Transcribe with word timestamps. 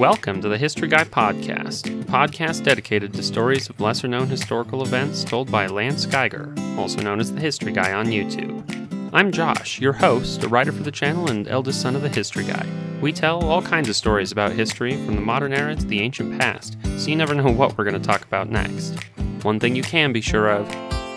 welcome 0.00 0.40
to 0.40 0.48
the 0.48 0.56
History 0.56 0.88
Guy 0.88 1.04
Podcast, 1.04 1.86
a 1.86 2.04
podcast 2.06 2.64
dedicated 2.64 3.12
to 3.12 3.22
stories 3.22 3.68
of 3.68 3.78
lesser 3.82 4.08
known 4.08 4.28
historical 4.28 4.82
events 4.82 5.22
told 5.24 5.50
by 5.50 5.66
Lance 5.66 6.06
Geiger, 6.06 6.54
also 6.78 7.02
known 7.02 7.20
as 7.20 7.34
the 7.34 7.40
History 7.42 7.70
Guy 7.70 7.92
on 7.92 8.06
YouTube. 8.06 8.64
I'm 9.12 9.30
Josh, 9.30 9.78
your 9.78 9.92
host, 9.92 10.42
a 10.42 10.48
writer 10.48 10.72
for 10.72 10.82
the 10.82 10.90
channel 10.90 11.30
and 11.30 11.46
eldest 11.46 11.82
son 11.82 11.96
of 11.96 12.00
the 12.00 12.08
History 12.08 12.44
Guy. 12.44 12.66
We 13.02 13.12
tell 13.12 13.44
all 13.44 13.60
kinds 13.60 13.90
of 13.90 13.94
stories 13.94 14.32
about 14.32 14.52
history 14.52 14.92
from 15.04 15.16
the 15.16 15.20
modern 15.20 15.52
era 15.52 15.76
to 15.76 15.84
the 15.84 16.00
ancient 16.00 16.40
past, 16.40 16.78
so 16.96 17.10
you 17.10 17.16
never 17.16 17.34
know 17.34 17.50
what 17.50 17.76
we're 17.76 17.84
going 17.84 18.00
to 18.00 18.08
talk 18.08 18.22
about 18.22 18.48
next. 18.48 18.98
One 19.42 19.60
thing 19.60 19.76
you 19.76 19.82
can 19.82 20.14
be 20.14 20.22
sure 20.22 20.48
of 20.48 20.66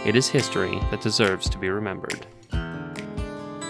it 0.05 0.17
is 0.17 0.27
history 0.27 0.77
that 0.91 0.99
deserves 0.99 1.49
to 1.51 1.57
be 1.57 1.69
remembered. 1.69 2.27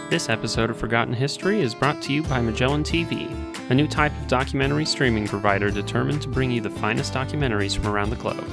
This 0.09 0.27
episode 0.27 0.72
of 0.72 0.77
Forgotten 0.80 1.14
History 1.14 1.62
is 1.62 1.76
brought 1.76 2.02
to 2.02 2.14
you 2.14 2.23
by 2.23 2.41
Magellan 2.41 2.84
TV, 2.84 3.53
a 3.70 3.73
new 3.73 3.88
type 3.88 4.12
of 4.12 4.27
documentary 4.27 4.85
streaming 4.85 5.27
provider 5.27 5.72
determined 5.72 6.22
to 6.22 6.27
bring 6.27 6.52
you 6.52 6.62
the 6.62 6.70
finest 6.70 7.13
documentaries 7.13 7.76
from 7.76 7.88
around 7.88 8.09
the 8.09 8.16
globe. 8.17 8.48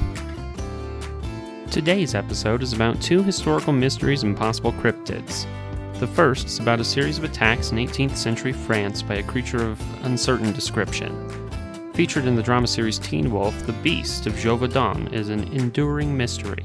Today's 1.70 2.14
episode 2.14 2.62
is 2.62 2.72
about 2.72 3.00
two 3.00 3.22
historical 3.22 3.72
mysteries 3.72 4.22
and 4.22 4.36
possible 4.36 4.72
cryptids. 4.72 5.46
The 5.98 6.06
first 6.06 6.46
is 6.46 6.58
about 6.58 6.80
a 6.80 6.84
series 6.84 7.18
of 7.18 7.24
attacks 7.24 7.72
in 7.72 7.78
18th 7.78 8.16
century 8.16 8.52
France 8.52 9.02
by 9.02 9.16
a 9.16 9.22
creature 9.22 9.62
of 9.62 9.80
uncertain 10.04 10.52
description. 10.52 11.12
Featured 11.92 12.26
in 12.26 12.34
the 12.34 12.42
drama 12.42 12.66
series 12.66 12.98
Teen 12.98 13.30
Wolf, 13.30 13.66
the 13.66 13.72
Beast 13.74 14.26
of 14.26 14.32
Gévaudan 14.34 15.12
is 15.12 15.28
an 15.28 15.44
enduring 15.52 16.16
mystery. 16.16 16.64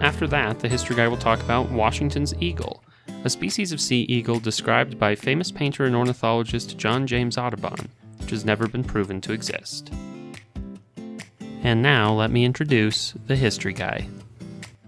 After 0.00 0.26
that, 0.28 0.60
the 0.60 0.68
history 0.68 0.96
guy 0.96 1.08
will 1.08 1.16
talk 1.16 1.42
about 1.42 1.70
Washington's 1.70 2.34
eagle, 2.40 2.82
a 3.24 3.30
species 3.30 3.70
of 3.72 3.80
sea 3.80 4.02
eagle 4.02 4.40
described 4.40 4.98
by 4.98 5.14
famous 5.14 5.52
painter 5.52 5.84
and 5.84 5.94
ornithologist 5.94 6.78
John 6.78 7.06
James 7.06 7.36
Audubon, 7.36 7.90
which 8.18 8.30
has 8.30 8.44
never 8.44 8.66
been 8.66 8.84
proven 8.84 9.20
to 9.20 9.32
exist. 9.32 9.92
And 11.62 11.82
now 11.82 12.12
let 12.14 12.30
me 12.30 12.44
introduce 12.46 13.12
the 13.26 13.36
history 13.36 13.74
guy. 13.74 14.08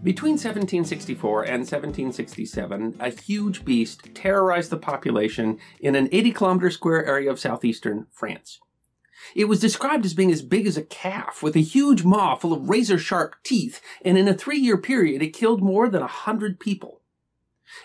Between 0.02 0.32
1764 0.32 1.42
and 1.42 1.60
1767, 1.60 2.96
a 2.98 3.10
huge 3.10 3.64
beast 3.64 4.14
terrorized 4.14 4.70
the 4.70 4.78
population 4.78 5.58
in 5.80 5.94
an 5.94 6.08
80 6.10 6.32
kilometer 6.32 6.70
square 6.70 7.04
area 7.04 7.30
of 7.30 7.38
southeastern 7.38 8.06
France. 8.10 8.58
It 9.36 9.44
was 9.44 9.60
described 9.60 10.04
as 10.04 10.14
being 10.14 10.32
as 10.32 10.42
big 10.42 10.66
as 10.66 10.76
a 10.76 10.82
calf, 10.82 11.42
with 11.42 11.54
a 11.54 11.60
huge 11.60 12.02
maw 12.02 12.34
full 12.34 12.52
of 12.52 12.68
razor 12.68 12.98
sharp 12.98 13.36
teeth, 13.44 13.80
and 14.04 14.18
in 14.18 14.26
a 14.26 14.34
three 14.34 14.58
year 14.58 14.76
period, 14.76 15.22
it 15.22 15.34
killed 15.34 15.62
more 15.62 15.88
than 15.88 16.02
a 16.02 16.08
hundred 16.08 16.58
people. 16.58 17.01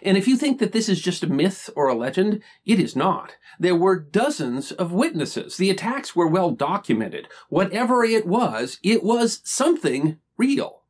And 0.02 0.18
if 0.18 0.28
you 0.28 0.38
think 0.38 0.60
that 0.60 0.72
this 0.72 0.90
is 0.90 1.02
just 1.02 1.24
a 1.24 1.28
myth 1.28 1.70
or 1.76 1.88
a 1.88 1.96
legend, 1.96 2.42
it 2.66 2.80
is 2.80 2.96
not. 2.96 3.36
There 3.60 3.76
were 3.76 4.00
dozens 4.00 4.72
of 4.72 4.92
witnesses. 4.92 5.58
The 5.58 5.70
attacks 5.70 6.16
were 6.16 6.28
well 6.28 6.52
documented. 6.52 7.28
Whatever 7.50 8.04
it 8.04 8.28
was, 8.28 8.80
it 8.84 9.04
was 9.04 9.42
something 9.44 10.20
real. 10.38 10.84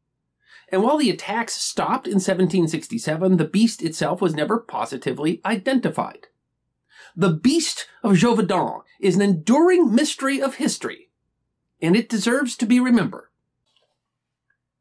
And 0.69 0.83
while 0.83 0.97
the 0.97 1.09
attacks 1.09 1.53
stopped 1.53 2.07
in 2.07 2.15
1767, 2.15 3.37
the 3.37 3.45
beast 3.45 3.81
itself 3.81 4.21
was 4.21 4.33
never 4.33 4.59
positively 4.59 5.41
identified. 5.45 6.27
The 7.15 7.31
beast 7.31 7.87
of 8.03 8.13
Gévaudan 8.13 8.81
is 8.99 9.15
an 9.15 9.21
enduring 9.21 9.95
mystery 9.95 10.41
of 10.41 10.55
history, 10.55 11.09
and 11.81 11.95
it 11.95 12.09
deserves 12.09 12.57
to 12.57 12.65
be 12.65 12.79
remembered. 12.79 13.26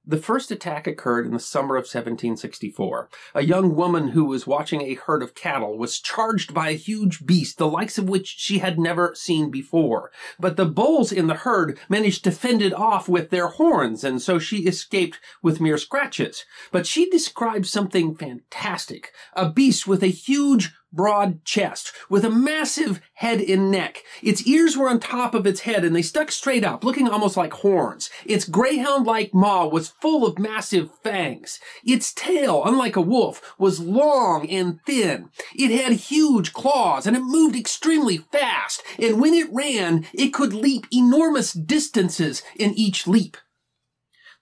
The 0.09 0.19
first 0.19 0.53
attack 0.53 0.87
occurred 0.87 1.27
in 1.27 1.33
the 1.33 1.41
summer 1.41 1.75
of 1.75 1.83
1764. 1.83 3.09
A 3.35 3.43
young 3.43 3.75
woman 3.75 4.09
who 4.09 4.25
was 4.25 4.47
watching 4.47 4.83
a 4.83 4.95
herd 4.95 5.21
of 5.21 5.35
cattle 5.35 5.77
was 5.77 5.99
charged 5.99 6.55
by 6.55 6.69
a 6.69 6.77
huge 6.77 7.27
beast, 7.27 7.59
the 7.59 7.67
likes 7.67 7.99
of 7.99 8.09
which 8.09 8.37
she 8.39 8.59
had 8.59 8.79
never 8.79 9.17
seen 9.17 9.51
before. 9.51 10.13
But 10.39 10.57
the 10.57 10.65
bulls 10.65 11.11
in 11.11 11.27
the 11.27 11.35
herd 11.35 11.81
managed 11.89 12.23
to 12.23 12.31
fend 12.31 12.63
it 12.63 12.73
off 12.73 13.09
with 13.09 13.31
their 13.31 13.49
horns, 13.49 14.05
and 14.05 14.23
so 14.23 14.39
she 14.39 14.59
escaped 14.59 15.19
with 15.43 15.61
mere 15.61 15.79
scratches. 15.79 16.45
But 16.71 16.87
she 16.87 17.11
described 17.11 17.67
something 17.67 18.15
fantastic. 18.15 19.11
A 19.33 19.51
beast 19.51 19.89
with 19.89 20.05
a 20.05 20.07
huge 20.07 20.73
broad 20.93 21.45
chest 21.45 21.93
with 22.09 22.25
a 22.25 22.31
massive 22.31 23.01
head 23.15 23.41
and 23.41 23.71
neck. 23.71 24.03
Its 24.23 24.47
ears 24.47 24.77
were 24.77 24.89
on 24.89 25.01
top 25.01 25.35
of 25.35 25.47
its 25.47 25.61
head 25.61 25.85
and 25.85 25.95
they 25.95 26.03
stuck 26.03 26.31
straight 26.31 26.65
up, 26.65 26.85
looking 26.85 27.09
almost 27.09 27.37
like 27.37 27.53
horns. 27.53 28.11
Its 28.25 28.49
greyhound-like 28.49 29.35
maw 29.35 29.67
was 29.67 29.89
full 30.01 30.27
of 30.27 30.39
massive 30.39 30.91
fangs. 31.03 31.61
Its 31.85 32.13
tail, 32.13 32.63
unlike 32.65 32.97
a 32.97 33.01
wolf, 33.01 33.55
was 33.59 33.81
long 33.81 34.49
and 34.49 34.81
thin. 34.87 35.29
It 35.55 35.71
had 35.71 35.93
huge 35.93 36.53
claws 36.53 37.07
and 37.07 37.17
it 37.17 37.21
moved 37.21 37.57
extremely 37.57 38.19
fast. 38.19 38.83
And 38.99 39.21
when 39.21 39.35
it 39.35 39.49
ran, 39.53 40.07
it 40.15 40.33
could 40.33 40.53
leap 40.53 40.87
enormous 40.93 41.53
distances 41.53 42.43
in 42.57 42.73
each 42.75 43.07
leap. 43.07 43.37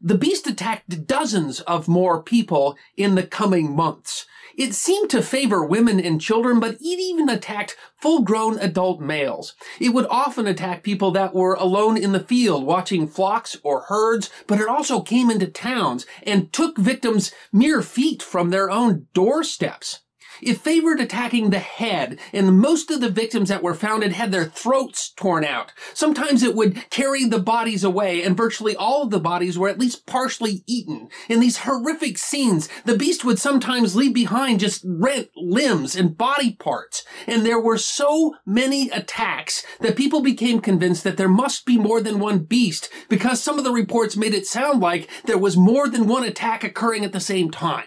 The 0.01 0.19
beast 0.19 0.47
attacked 0.47 1.07
dozens 1.07 1.61
of 1.61 1.89
more 1.89 2.23
people 2.23 2.77
in 2.97 3.15
the 3.15 3.23
coming 3.23 3.75
months. 3.75 4.27
It 4.57 4.75
seemed 4.75 5.11
to 5.11 5.23
favor 5.23 5.65
women 5.65 5.99
and 5.99 6.21
children, 6.21 6.61
but 6.61 6.75
it 6.75 6.83
even 6.83 7.29
attacked 7.29 7.77
full 8.01 8.23
grown 8.23 8.59
adult 8.59 9.01
males. 9.01 9.55
It 9.81 9.89
would 9.91 10.07
often 10.09 10.47
attack 10.47 10.83
people 10.83 11.11
that 11.13 11.35
were 11.35 11.55
alone 11.55 11.97
in 11.97 12.13
the 12.13 12.21
field 12.21 12.65
watching 12.65 13.09
flocks 13.09 13.57
or 13.63 13.83
herds, 13.83 14.31
but 14.47 14.61
it 14.61 14.69
also 14.69 15.01
came 15.01 15.31
into 15.31 15.47
towns 15.47 16.07
and 16.23 16.53
took 16.53 16.79
victims 16.79 17.33
mere 17.53 17.83
feet 17.83 18.23
from 18.23 18.51
their 18.51 18.71
own 18.71 19.07
doorsteps. 19.13 20.01
It 20.45 20.61
favored 20.61 21.01
attacking 21.01 21.49
the 21.49 21.59
head, 21.59 22.19
and 22.31 22.59
most 22.61 22.91
of 22.91 23.01
the 23.01 23.09
victims 23.09 23.49
that 23.49 23.63
were 23.63 23.73
found 23.73 24.03
had 24.03 24.13
had 24.13 24.31
their 24.31 24.45
throats 24.45 25.11
torn 25.17 25.43
out. 25.43 25.73
Sometimes 25.95 26.43
it 26.43 26.55
would 26.55 26.91
carry 26.91 27.25
the 27.25 27.39
bodies 27.39 27.83
away, 27.83 28.23
and 28.23 28.37
virtually 28.37 28.77
all 28.77 29.05
of 29.05 29.11
the 29.11 29.19
bodies 29.19 29.59
were 29.59 29.71
at 29.71 29.79
least 29.79 30.05
partially 30.05 30.63
eaten. 30.67 31.09
In 31.31 31.41
these 31.41 31.59
horrific 31.59 32.19
scenes, 32.19 32.69
the 32.85 32.97
beast 32.97 33.25
would 33.25 33.39
sometimes 33.39 33.97
leave 33.97 34.13
behind 34.13 34.61
just 34.61 34.85
rent 34.85 35.31
limbs 35.35 35.97
and 35.97 36.17
body 36.17 36.53
parts. 36.53 37.05
And 37.27 37.47
there 37.47 37.61
were 37.61 37.79
so 37.79 38.37
many 38.45 38.91
attacks 38.91 39.65
that 39.81 39.97
people 39.97 40.21
became 40.21 40.61
convinced 40.61 41.05
that 41.05 41.17
there 41.17 41.27
must 41.27 41.65
be 41.65 41.79
more 41.79 42.03
than 42.03 42.19
one 42.19 42.41
beast 42.41 42.91
because 43.09 43.43
some 43.43 43.57
of 43.57 43.65
the 43.65 43.73
reports 43.73 44.15
made 44.15 44.35
it 44.35 44.47
sound 44.47 44.81
like 44.81 45.09
there 45.25 45.39
was 45.39 45.57
more 45.57 45.89
than 45.89 46.07
one 46.07 46.25
attack 46.25 46.63
occurring 46.63 47.03
at 47.03 47.13
the 47.13 47.21
same 47.21 47.51
time. 47.51 47.85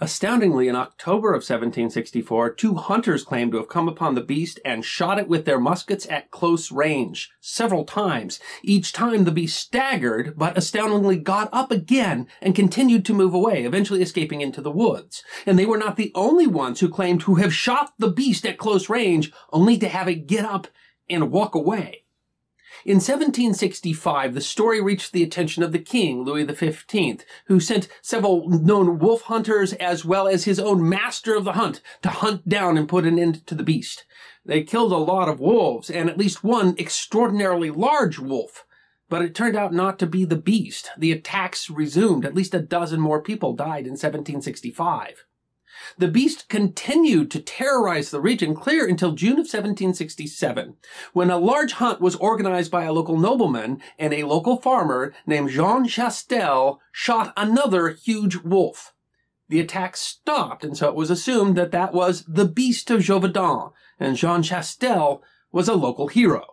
Astoundingly, 0.00 0.68
in 0.68 0.76
October 0.76 1.30
of 1.30 1.38
1764, 1.40 2.50
two 2.54 2.74
hunters 2.74 3.24
claimed 3.24 3.50
to 3.50 3.58
have 3.58 3.68
come 3.68 3.88
upon 3.88 4.14
the 4.14 4.20
beast 4.20 4.60
and 4.64 4.84
shot 4.84 5.18
it 5.18 5.26
with 5.26 5.44
their 5.44 5.58
muskets 5.58 6.06
at 6.08 6.30
close 6.30 6.70
range 6.70 7.30
several 7.40 7.84
times. 7.84 8.38
Each 8.62 8.92
time 8.92 9.24
the 9.24 9.32
beast 9.32 9.58
staggered, 9.58 10.38
but 10.38 10.56
astoundingly 10.56 11.16
got 11.16 11.48
up 11.52 11.72
again 11.72 12.28
and 12.40 12.54
continued 12.54 13.04
to 13.06 13.12
move 13.12 13.34
away, 13.34 13.64
eventually 13.64 14.00
escaping 14.00 14.40
into 14.40 14.60
the 14.60 14.70
woods. 14.70 15.24
And 15.44 15.58
they 15.58 15.66
were 15.66 15.78
not 15.78 15.96
the 15.96 16.12
only 16.14 16.46
ones 16.46 16.78
who 16.78 16.88
claimed 16.88 17.22
to 17.22 17.34
have 17.34 17.52
shot 17.52 17.92
the 17.98 18.10
beast 18.10 18.46
at 18.46 18.56
close 18.56 18.88
range, 18.88 19.32
only 19.52 19.78
to 19.78 19.88
have 19.88 20.06
it 20.06 20.28
get 20.28 20.44
up 20.44 20.68
and 21.10 21.32
walk 21.32 21.56
away. 21.56 22.04
In 22.84 22.96
1765, 22.96 24.34
the 24.34 24.40
story 24.40 24.80
reached 24.80 25.12
the 25.12 25.22
attention 25.22 25.62
of 25.62 25.72
the 25.72 25.78
king, 25.78 26.22
Louis 26.22 26.46
XV, 26.46 27.24
who 27.46 27.58
sent 27.58 27.88
several 28.02 28.48
known 28.48 28.98
wolf 28.98 29.22
hunters 29.22 29.72
as 29.74 30.04
well 30.04 30.28
as 30.28 30.44
his 30.44 30.60
own 30.60 30.88
master 30.88 31.34
of 31.34 31.44
the 31.44 31.52
hunt 31.52 31.80
to 32.02 32.08
hunt 32.08 32.48
down 32.48 32.78
and 32.78 32.88
put 32.88 33.04
an 33.04 33.18
end 33.18 33.46
to 33.48 33.54
the 33.54 33.64
beast. 33.64 34.04
They 34.44 34.62
killed 34.62 34.92
a 34.92 34.96
lot 34.96 35.28
of 35.28 35.40
wolves 35.40 35.90
and 35.90 36.08
at 36.08 36.18
least 36.18 36.44
one 36.44 36.76
extraordinarily 36.78 37.70
large 37.70 38.18
wolf. 38.18 38.64
But 39.08 39.22
it 39.22 39.34
turned 39.34 39.56
out 39.56 39.72
not 39.72 39.98
to 39.98 40.06
be 40.06 40.24
the 40.24 40.36
beast. 40.36 40.90
The 40.96 41.12
attacks 41.12 41.70
resumed. 41.70 42.24
At 42.24 42.34
least 42.34 42.54
a 42.54 42.60
dozen 42.60 43.00
more 43.00 43.22
people 43.22 43.54
died 43.54 43.86
in 43.86 43.92
1765. 43.92 45.24
The 45.96 46.08
beast 46.08 46.48
continued 46.48 47.30
to 47.30 47.40
terrorize 47.40 48.10
the 48.10 48.20
region 48.20 48.54
clear 48.54 48.86
until 48.86 49.12
June 49.12 49.32
of 49.32 49.46
1767, 49.46 50.76
when 51.12 51.30
a 51.30 51.38
large 51.38 51.72
hunt 51.72 52.00
was 52.00 52.16
organized 52.16 52.70
by 52.70 52.84
a 52.84 52.92
local 52.92 53.18
nobleman 53.18 53.80
and 53.98 54.12
a 54.12 54.24
local 54.24 54.56
farmer 54.56 55.12
named 55.26 55.50
Jean 55.50 55.86
Chastel 55.86 56.80
shot 56.92 57.32
another 57.36 57.90
huge 57.90 58.36
wolf. 58.36 58.92
The 59.48 59.60
attack 59.60 59.96
stopped, 59.96 60.64
and 60.64 60.76
so 60.76 60.88
it 60.88 60.94
was 60.94 61.10
assumed 61.10 61.56
that 61.56 61.70
that 61.72 61.94
was 61.94 62.24
the 62.24 62.44
beast 62.44 62.90
of 62.90 63.00
Gévaudan, 63.00 63.72
and 63.98 64.16
Jean 64.16 64.42
Chastel 64.42 65.22
was 65.50 65.68
a 65.68 65.74
local 65.74 66.08
hero. 66.08 66.44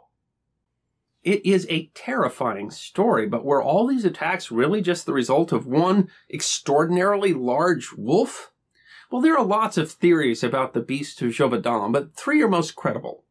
It 1.24 1.44
is 1.44 1.66
a 1.70 1.88
terrifying 1.96 2.70
story, 2.70 3.28
but 3.28 3.44
were 3.44 3.62
all 3.62 3.88
these 3.88 4.06
attacks 4.06 4.52
really 4.52 4.82
just 4.82 5.06
the 5.06 5.14
result 5.14 5.52
of 5.52 5.66
one 5.66 6.10
extraordinarily 6.32 7.34
large 7.34 7.92
wolf? 7.94 8.52
Well, 9.12 9.22
there 9.22 9.38
are 9.38 9.46
lots 9.46 9.78
of 9.78 9.92
theories 9.92 10.44
about 10.44 10.74
the 10.74 10.82
beast 10.82 11.22
of 11.22 11.30
Gévaudan, 11.30 11.92
but 11.92 12.16
three 12.16 12.42
are 12.42 12.48
most 12.48 12.76
credible. 12.76 13.24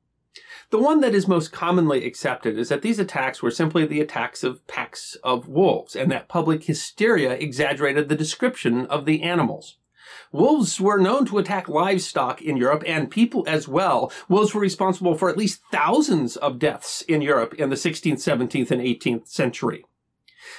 The 0.71 0.79
one 0.79 1.01
that 1.01 1.15
is 1.15 1.29
most 1.29 1.53
commonly 1.53 2.05
accepted 2.05 2.59
is 2.59 2.69
that 2.69 2.83
these 2.83 2.99
attacks 2.99 3.43
were 3.43 3.51
simply 3.51 3.87
the 3.87 4.01
attacks 4.01 4.43
of 4.43 4.67
packs 4.67 5.17
of 5.23 5.49
wolves, 5.49 5.95
and 5.95 6.11
that 6.11 6.29
public 6.29 6.65
hysteria 6.65 7.33
exaggerated 7.33 8.09
the 8.09 8.17
description 8.17 8.87
of 8.87 9.05
the 9.05 9.23
animals. 9.23 9.79
Wolves 10.33 10.81
were 10.81 10.99
known 10.99 11.27
to 11.27 11.39
attack 11.39 11.69
livestock 11.69 12.43
in 12.43 12.57
Europe 12.57 12.83
and 12.87 13.11
people 13.11 13.45
as 13.47 13.69
well. 13.69 14.13
Wolves 14.29 14.55
were 14.55 14.61
responsible 14.61 15.15
for 15.15 15.29
at 15.29 15.37
least 15.37 15.63
thousands 15.71 16.37
of 16.37 16.59
deaths 16.59 17.03
in 17.03 17.23
Europe 17.23 17.55
in 17.55 17.71
the 17.71 17.77
16th, 17.77 18.15
17th, 18.15 18.71
and 18.71 18.83
18th 18.83 19.29
century. 19.29 19.85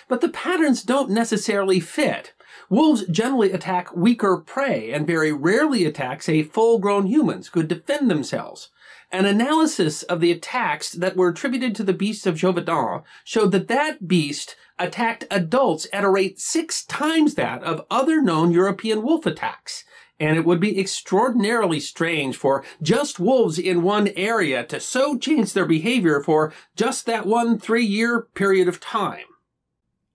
But 0.07 0.21
the 0.21 0.29
patterns 0.29 0.83
don't 0.83 1.09
necessarily 1.09 1.79
fit. 1.79 2.33
Wolves 2.69 3.05
generally 3.07 3.51
attack 3.51 3.95
weaker 3.95 4.37
prey 4.37 4.91
and 4.91 5.05
very 5.05 5.31
rarely 5.31 5.85
attack, 5.85 6.21
say, 6.21 6.43
full-grown 6.43 7.07
humans 7.07 7.47
who 7.47 7.61
could 7.61 7.67
defend 7.67 8.09
themselves. 8.09 8.69
An 9.11 9.25
analysis 9.25 10.03
of 10.03 10.19
the 10.19 10.31
attacks 10.31 10.91
that 10.91 11.15
were 11.15 11.29
attributed 11.29 11.75
to 11.75 11.83
the 11.83 11.93
beast 11.93 12.25
of 12.25 12.35
Gévaudan 12.35 13.03
showed 13.23 13.51
that 13.51 13.67
that 13.67 14.07
beast 14.07 14.55
attacked 14.79 15.25
adults 15.31 15.87
at 15.93 16.03
a 16.03 16.09
rate 16.09 16.39
six 16.39 16.83
times 16.83 17.35
that 17.35 17.63
of 17.63 17.85
other 17.89 18.21
known 18.21 18.51
European 18.51 19.03
wolf 19.03 19.25
attacks. 19.25 19.85
And 20.19 20.37
it 20.37 20.45
would 20.45 20.59
be 20.59 20.79
extraordinarily 20.79 21.79
strange 21.79 22.37
for 22.37 22.63
just 22.81 23.19
wolves 23.19 23.59
in 23.59 23.83
one 23.83 24.09
area 24.15 24.65
to 24.65 24.79
so 24.79 25.17
change 25.17 25.53
their 25.53 25.65
behavior 25.65 26.21
for 26.21 26.53
just 26.75 27.05
that 27.05 27.25
one 27.25 27.59
three 27.59 27.85
year 27.85 28.21
period 28.33 28.67
of 28.67 28.79
time. 28.79 29.25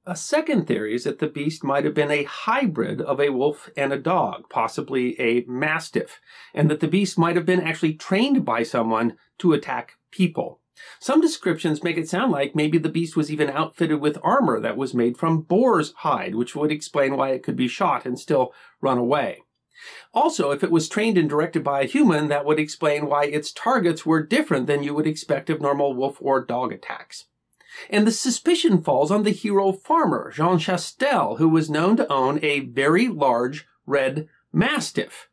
A 0.07 0.17
second 0.17 0.67
theory 0.67 0.95
is 0.95 1.05
that 1.05 1.19
the 1.19 1.27
beast 1.27 1.63
might 1.63 1.85
have 1.85 1.93
been 1.93 2.11
a 2.11 2.25
hybrid 2.25 3.03
of 3.03 3.21
a 3.21 3.29
wolf 3.29 3.69
and 3.77 3.93
a 3.93 3.99
dog, 3.99 4.49
possibly 4.49 5.21
a 5.21 5.45
mastiff, 5.47 6.21
and 6.55 6.71
that 6.71 6.81
the 6.81 6.89
beast 6.89 7.19
might 7.19 7.37
have 7.37 7.45
been 7.45 7.61
actually 7.61 7.95
trained 7.95 8.45
by 8.45 8.63
someone 8.63 9.19
to 9.39 9.53
attack 9.53 9.99
people. 10.11 10.61
Some 11.01 11.21
descriptions 11.21 11.85
make 11.85 11.99
it 11.99 12.09
sound 12.09 12.33
like 12.33 12.57
maybe 12.57 12.79
the 12.79 12.89
beast 12.89 13.15
was 13.15 13.31
even 13.31 13.51
outfitted 13.51 14.01
with 14.01 14.17
armor 14.23 14.59
that 14.59 14.79
was 14.79 14.95
made 14.95 15.19
from 15.19 15.43
boar's 15.43 15.93
hide, 15.99 16.35
which 16.35 16.57
would 16.57 16.73
explain 16.73 17.17
why 17.17 17.31
it 17.31 17.43
could 17.43 17.57
be 17.57 17.69
shot 17.69 18.07
and 18.07 18.19
still 18.19 18.55
run 18.81 18.97
away. 18.97 19.43
Also, 20.15 20.51
if 20.51 20.65
it 20.65 20.71
was 20.71 20.89
trained 20.89 21.19
and 21.19 21.29
directed 21.29 21.63
by 21.63 21.83
a 21.83 21.87
human, 21.87 22.29
that 22.29 22.47
would 22.47 22.59
explain 22.59 23.07
why 23.07 23.25
its 23.25 23.53
targets 23.53 24.07
were 24.07 24.23
different 24.23 24.67
than 24.67 24.83
you 24.83 24.95
would 24.95 25.07
expect 25.07 25.51
of 25.51 25.61
normal 25.61 25.95
wolf 25.95 26.17
or 26.21 26.43
dog 26.43 26.73
attacks. 26.73 27.27
And 27.89 28.07
the 28.07 28.13
suspicion 28.13 28.83
falls 28.83 29.11
on 29.11 29.23
the 29.23 29.31
hero 29.31 29.73
farmer, 29.73 30.33
Jean 30.35 30.59
Chastel, 30.59 31.37
who 31.37 31.49
was 31.49 31.71
known 31.71 31.97
to 31.97 32.13
own 32.13 32.39
a 32.43 32.61
very 32.61 33.09
large 33.09 33.67
red 33.87 34.29
mastiff. 34.53 35.29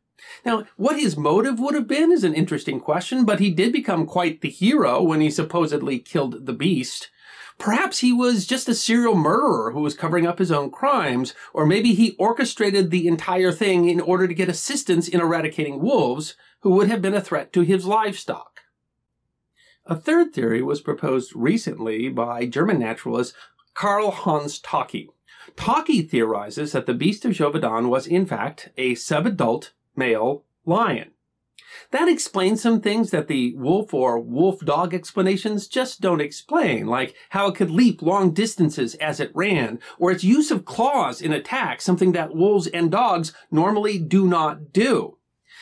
Now, 0.45 0.65
what 0.75 0.99
his 0.99 1.17
motive 1.17 1.59
would 1.59 1.75
have 1.75 1.87
been 1.87 2.11
is 2.11 2.23
an 2.23 2.33
interesting 2.33 2.79
question, 2.79 3.25
but 3.25 3.39
he 3.39 3.51
did 3.51 3.71
become 3.71 4.05
quite 4.05 4.41
the 4.41 4.49
hero 4.49 5.01
when 5.01 5.21
he 5.21 5.29
supposedly 5.29 5.99
killed 5.99 6.45
the 6.45 6.53
beast. 6.53 7.09
Perhaps 7.57 7.99
he 7.99 8.13
was 8.13 8.45
just 8.45 8.69
a 8.69 8.75
serial 8.75 9.15
murderer 9.15 9.71
who 9.71 9.81
was 9.81 9.95
covering 9.95 10.27
up 10.27 10.37
his 10.37 10.51
own 10.51 10.69
crimes, 10.69 11.33
or 11.53 11.65
maybe 11.65 11.93
he 11.93 12.15
orchestrated 12.19 12.91
the 12.91 13.07
entire 13.07 13.51
thing 13.51 13.89
in 13.89 13.99
order 13.99 14.27
to 14.27 14.33
get 14.33 14.49
assistance 14.49 15.07
in 15.07 15.19
eradicating 15.19 15.81
wolves, 15.81 16.35
who 16.61 16.71
would 16.71 16.87
have 16.87 17.01
been 17.01 17.15
a 17.15 17.21
threat 17.21 17.51
to 17.53 17.61
his 17.61 17.85
livestock. 17.85 18.56
A 19.89 19.95
third 19.95 20.33
theory 20.33 20.61
was 20.61 20.81
proposed 20.81 21.33
recently 21.33 22.09
by 22.09 22.45
German 22.45 22.79
naturalist 22.79 23.33
Karl 23.73 24.11
Hans 24.11 24.59
Taake. 24.59 25.07
Taake 25.55 26.09
theorizes 26.09 26.73
that 26.73 26.87
the 26.87 26.93
beast 26.93 27.23
of 27.23 27.31
Gévaudan 27.31 27.87
was 27.87 28.05
in 28.05 28.25
fact 28.25 28.69
a 28.75 28.95
subadult 28.95 29.71
male 29.95 30.43
lion. 30.65 31.11
That 31.91 32.09
explains 32.09 32.61
some 32.61 32.81
things 32.81 33.11
that 33.11 33.29
the 33.29 33.55
wolf 33.55 33.93
or 33.93 34.19
wolf 34.19 34.59
dog 34.59 34.93
explanations 34.93 35.69
just 35.69 36.01
don't 36.01 36.19
explain, 36.19 36.87
like 36.87 37.15
how 37.29 37.47
it 37.47 37.55
could 37.55 37.71
leap 37.71 38.01
long 38.01 38.33
distances 38.33 38.95
as 38.95 39.21
it 39.21 39.31
ran, 39.33 39.79
or 39.97 40.11
its 40.11 40.23
use 40.23 40.51
of 40.51 40.65
claws 40.65 41.21
in 41.21 41.31
attack, 41.31 41.79
something 41.79 42.11
that 42.11 42.35
wolves 42.35 42.67
and 42.67 42.91
dogs 42.91 43.31
normally 43.51 43.99
do 43.99 44.27
not 44.27 44.73
do. 44.73 45.17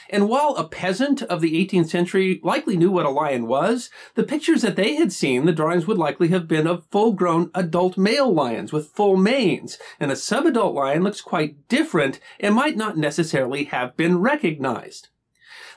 And 0.10 0.30
while 0.30 0.56
a 0.56 0.68
peasant 0.68 1.22
of 1.24 1.42
the 1.42 1.66
18th 1.66 1.90
century 1.90 2.40
likely 2.44 2.78
knew 2.78 2.92
what 2.92 3.06
a 3.06 3.10
lion 3.10 3.48
was, 3.48 3.90
the 4.16 4.24
pictures 4.24 4.62
that 4.62 4.76
they 4.76 4.96
had 4.96 5.12
seen, 5.12 5.46
the 5.46 5.52
drawings 5.52 5.88
would 5.88 5.98
likely 5.98 6.28
have 6.30 6.48
been 6.48 6.68
of 6.68 6.86
full-grown 6.92 7.52
adult 7.54 7.98
male 7.98 8.32
lions 8.32 8.72
with 8.72 8.90
full 8.90 9.18
manes, 9.18 9.78
and 10.00 10.12
a 10.12 10.16
subadult 10.16 10.74
lion 10.74 11.04
looks 11.04 11.22
quite 11.22 11.68
different 11.68 12.20
and 12.40 12.56
might 12.56 12.78
not 12.78 12.98
necessarily 12.98 13.66
have 13.66 13.98
been 13.98 14.20
recognized. 14.20 15.10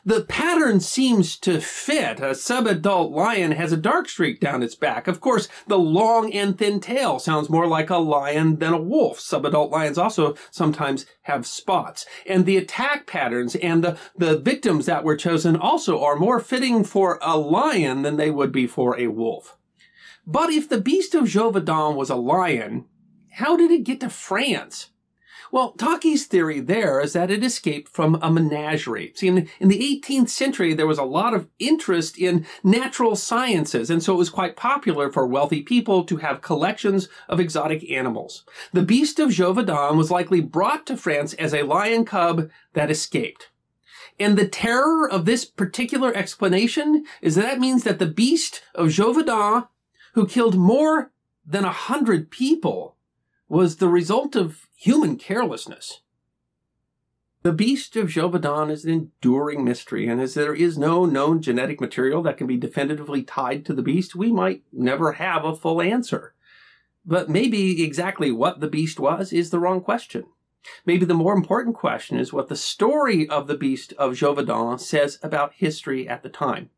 The 0.04 0.22
pattern 0.22 0.80
seems 0.80 1.36
to 1.40 1.60
fit. 1.60 2.20
A 2.20 2.30
subadult 2.30 3.10
lion 3.10 3.52
has 3.52 3.72
a 3.72 3.76
dark 3.76 4.08
streak 4.08 4.40
down 4.40 4.62
its 4.62 4.74
back. 4.74 5.08
Of 5.08 5.20
course, 5.20 5.48
the 5.66 5.78
long 5.78 6.32
and 6.32 6.56
thin 6.56 6.80
tail 6.80 7.18
sounds 7.18 7.50
more 7.50 7.66
like 7.66 7.90
a 7.90 7.98
lion 7.98 8.56
than 8.56 8.72
a 8.72 8.80
wolf. 8.80 9.18
Subadult 9.18 9.70
lions 9.70 9.98
also 9.98 10.34
sometimes 10.50 11.06
have 11.22 11.46
spots. 11.46 12.06
And 12.26 12.46
the 12.46 12.56
attack 12.56 13.06
patterns 13.06 13.56
and 13.56 13.82
the, 13.82 13.98
the 14.16 14.38
victims 14.38 14.86
that 14.86 15.04
were 15.04 15.16
chosen 15.16 15.56
also 15.56 16.02
are 16.02 16.16
more 16.16 16.40
fitting 16.40 16.84
for 16.84 17.18
a 17.22 17.36
lion 17.36 18.02
than 18.02 18.16
they 18.16 18.30
would 18.30 18.52
be 18.52 18.66
for 18.66 18.98
a 18.98 19.08
wolf. 19.08 19.56
But 20.26 20.50
if 20.50 20.68
the 20.68 20.80
beast 20.80 21.14
of 21.14 21.24
Gévaudan 21.24 21.96
was 21.96 22.10
a 22.10 22.16
lion, 22.16 22.84
how 23.32 23.56
did 23.56 23.70
it 23.70 23.84
get 23.84 24.00
to 24.00 24.10
France? 24.10 24.90
Well, 25.50 25.72
Taake's 25.78 26.26
theory 26.26 26.60
there 26.60 27.00
is 27.00 27.14
that 27.14 27.30
it 27.30 27.42
escaped 27.42 27.88
from 27.88 28.18
a 28.20 28.30
menagerie. 28.30 29.12
See, 29.16 29.28
in, 29.28 29.48
in, 29.60 29.68
the 29.68 30.00
18th 30.02 30.28
century, 30.28 30.74
there 30.74 30.86
was 30.86 30.98
a 30.98 31.04
lot 31.04 31.32
of 31.32 31.48
interest 31.58 32.18
in 32.18 32.46
natural 32.62 33.16
sciences, 33.16 33.88
and 33.88 34.02
so 34.02 34.14
it 34.14 34.18
was 34.18 34.30
quite 34.30 34.56
popular 34.56 35.10
for 35.10 35.26
wealthy 35.26 35.62
people 35.62 36.04
to 36.04 36.18
have 36.18 36.42
collections 36.42 37.08
of 37.28 37.40
exotic 37.40 37.90
animals. 37.90 38.44
The 38.72 38.82
beast 38.82 39.18
of 39.18 39.30
Gévaudan 39.30 39.96
was 39.96 40.10
likely 40.10 40.40
brought 40.40 40.86
to 40.86 40.96
France 40.96 41.32
as 41.34 41.54
a 41.54 41.62
lion 41.62 42.04
cub 42.04 42.50
that 42.74 42.90
escaped. 42.90 43.48
And 44.20 44.36
the 44.36 44.48
terror 44.48 45.08
of 45.08 45.24
this 45.24 45.44
particular 45.44 46.14
explanation 46.14 47.04
is 47.22 47.36
that, 47.36 47.42
that 47.42 47.60
means 47.60 47.84
that 47.84 47.98
the 47.98 48.06
beast 48.06 48.62
of 48.74 48.88
Gévaudan, 48.88 49.68
who 50.14 50.26
killed 50.26 50.56
more 50.56 51.10
than 51.46 51.64
a 51.64 51.72
hundred 51.72 52.30
people, 52.30 52.96
was 53.48 53.76
the 53.76 53.88
result 53.88 54.36
of 54.36 54.66
human 54.76 55.16
carelessness. 55.16 56.02
The 57.42 57.52
beast 57.52 57.96
of 57.96 58.08
Gévaudan 58.08 58.70
is 58.70 58.84
an 58.84 58.90
enduring 58.90 59.64
mystery, 59.64 60.08
and 60.08 60.20
as 60.20 60.34
there 60.34 60.54
is 60.54 60.76
no 60.76 61.06
known 61.06 61.40
genetic 61.40 61.80
material 61.80 62.22
that 62.22 62.36
can 62.36 62.46
be 62.46 62.56
definitively 62.56 63.22
tied 63.22 63.64
to 63.66 63.74
the 63.74 63.82
beast, 63.82 64.16
we 64.16 64.32
might 64.32 64.64
never 64.72 65.12
have 65.12 65.44
a 65.44 65.54
full 65.54 65.80
answer. 65.80 66.34
But 67.06 67.30
maybe 67.30 67.82
exactly 67.82 68.30
what 68.32 68.60
the 68.60 68.68
beast 68.68 69.00
was 69.00 69.32
is 69.32 69.50
the 69.50 69.60
wrong 69.60 69.80
question. 69.80 70.24
Maybe 70.84 71.06
the 71.06 71.14
more 71.14 71.32
important 71.32 71.76
question 71.76 72.18
is 72.18 72.32
what 72.32 72.48
the 72.48 72.56
story 72.56 73.28
of 73.28 73.46
the 73.46 73.56
beast 73.56 73.94
of 73.94 74.14
Gévaudan 74.14 74.78
says 74.80 75.18
about 75.22 75.54
history 75.54 76.08
at 76.08 76.22
the 76.22 76.28
time. 76.28 76.70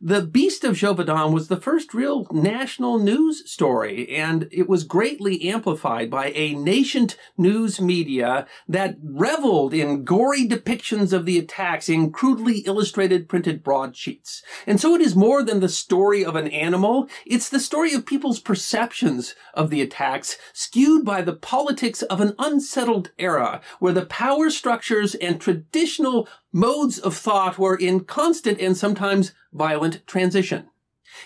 The 0.00 0.22
Beast 0.22 0.62
of 0.62 0.76
Gévaudan 0.76 1.32
was 1.32 1.48
the 1.48 1.60
first 1.60 1.92
real 1.92 2.24
national 2.30 3.00
news 3.00 3.50
story, 3.50 4.08
and 4.10 4.46
it 4.52 4.68
was 4.68 4.84
greatly 4.84 5.50
amplified 5.50 6.08
by 6.08 6.30
a 6.36 6.54
nascent 6.54 7.16
news 7.36 7.80
media 7.80 8.46
that 8.68 8.94
reveled 9.02 9.74
in 9.74 10.04
gory 10.04 10.46
depictions 10.46 11.12
of 11.12 11.26
the 11.26 11.36
attacks 11.36 11.88
in 11.88 12.12
crudely 12.12 12.58
illustrated 12.58 13.28
printed 13.28 13.64
broadsheets. 13.64 14.44
And 14.68 14.80
so 14.80 14.94
it 14.94 15.00
is 15.00 15.16
more 15.16 15.42
than 15.42 15.58
the 15.58 15.68
story 15.68 16.24
of 16.24 16.36
an 16.36 16.46
animal, 16.46 17.08
it's 17.26 17.48
the 17.48 17.58
story 17.58 17.92
of 17.92 18.06
people's 18.06 18.38
perceptions 18.38 19.34
of 19.52 19.68
the 19.68 19.82
attacks, 19.82 20.38
skewed 20.52 21.04
by 21.04 21.22
the 21.22 21.34
politics 21.34 22.02
of 22.02 22.20
an 22.20 22.36
unsettled 22.38 23.10
era, 23.18 23.60
where 23.80 23.92
the 23.92 24.06
power 24.06 24.48
structures 24.48 25.16
and 25.16 25.40
traditional 25.40 26.28
modes 26.52 26.98
of 26.98 27.16
thought 27.16 27.58
were 27.58 27.76
in 27.76 28.00
constant 28.00 28.60
and 28.60 28.76
sometimes 28.76 29.32
violent 29.52 30.06
transition. 30.06 30.68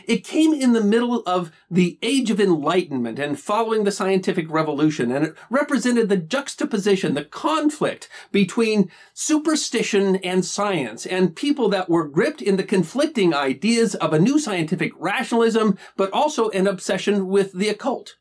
It 0.06 0.24
came 0.24 0.54
in 0.54 0.72
the 0.72 0.82
middle 0.82 1.22
of 1.26 1.52
the 1.70 1.98
Age 2.02 2.30
of 2.30 2.40
Enlightenment 2.40 3.18
and 3.18 3.38
following 3.38 3.84
the 3.84 3.92
scientific 3.92 4.48
revolution, 4.50 5.10
and 5.10 5.26
it 5.26 5.36
represented 5.50 6.08
the 6.08 6.16
juxtaposition, 6.16 7.14
the 7.14 7.24
conflict 7.24 8.08
between 8.30 8.90
superstition 9.12 10.16
and 10.16 10.44
science, 10.44 11.04
and 11.04 11.36
people 11.36 11.68
that 11.70 11.90
were 11.90 12.08
gripped 12.08 12.40
in 12.40 12.56
the 12.56 12.62
conflicting 12.62 13.34
ideas 13.34 13.94
of 13.96 14.12
a 14.12 14.20
new 14.20 14.38
scientific 14.38 14.92
rationalism, 14.96 15.76
but 15.96 16.10
also 16.12 16.48
an 16.50 16.66
obsession 16.66 17.26
with 17.28 17.52
the 17.52 17.68
occult. 17.68 18.16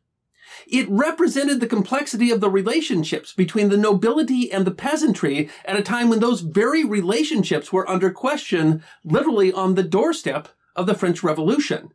It 0.72 0.90
represented 0.90 1.60
the 1.60 1.68
complexity 1.68 2.32
of 2.32 2.40
the 2.40 2.50
relationships 2.50 3.34
between 3.34 3.68
the 3.68 3.78
nobility 3.78 4.50
and 4.50 4.66
the 4.66 4.72
peasantry 4.72 5.50
at 5.66 5.76
a 5.76 5.84
time 5.84 6.08
when 6.08 6.22
those 6.22 6.40
very 6.40 6.86
relationships 6.86 7.74
were 7.74 7.90
under 7.90 8.10
question, 8.10 8.82
literally 9.04 9.52
on 9.52 9.76
the 9.76 9.84
doorstep 9.84 10.48
of 10.78 10.86
the 10.86 10.96
French 10.96 11.24
Revolution. 11.24 11.92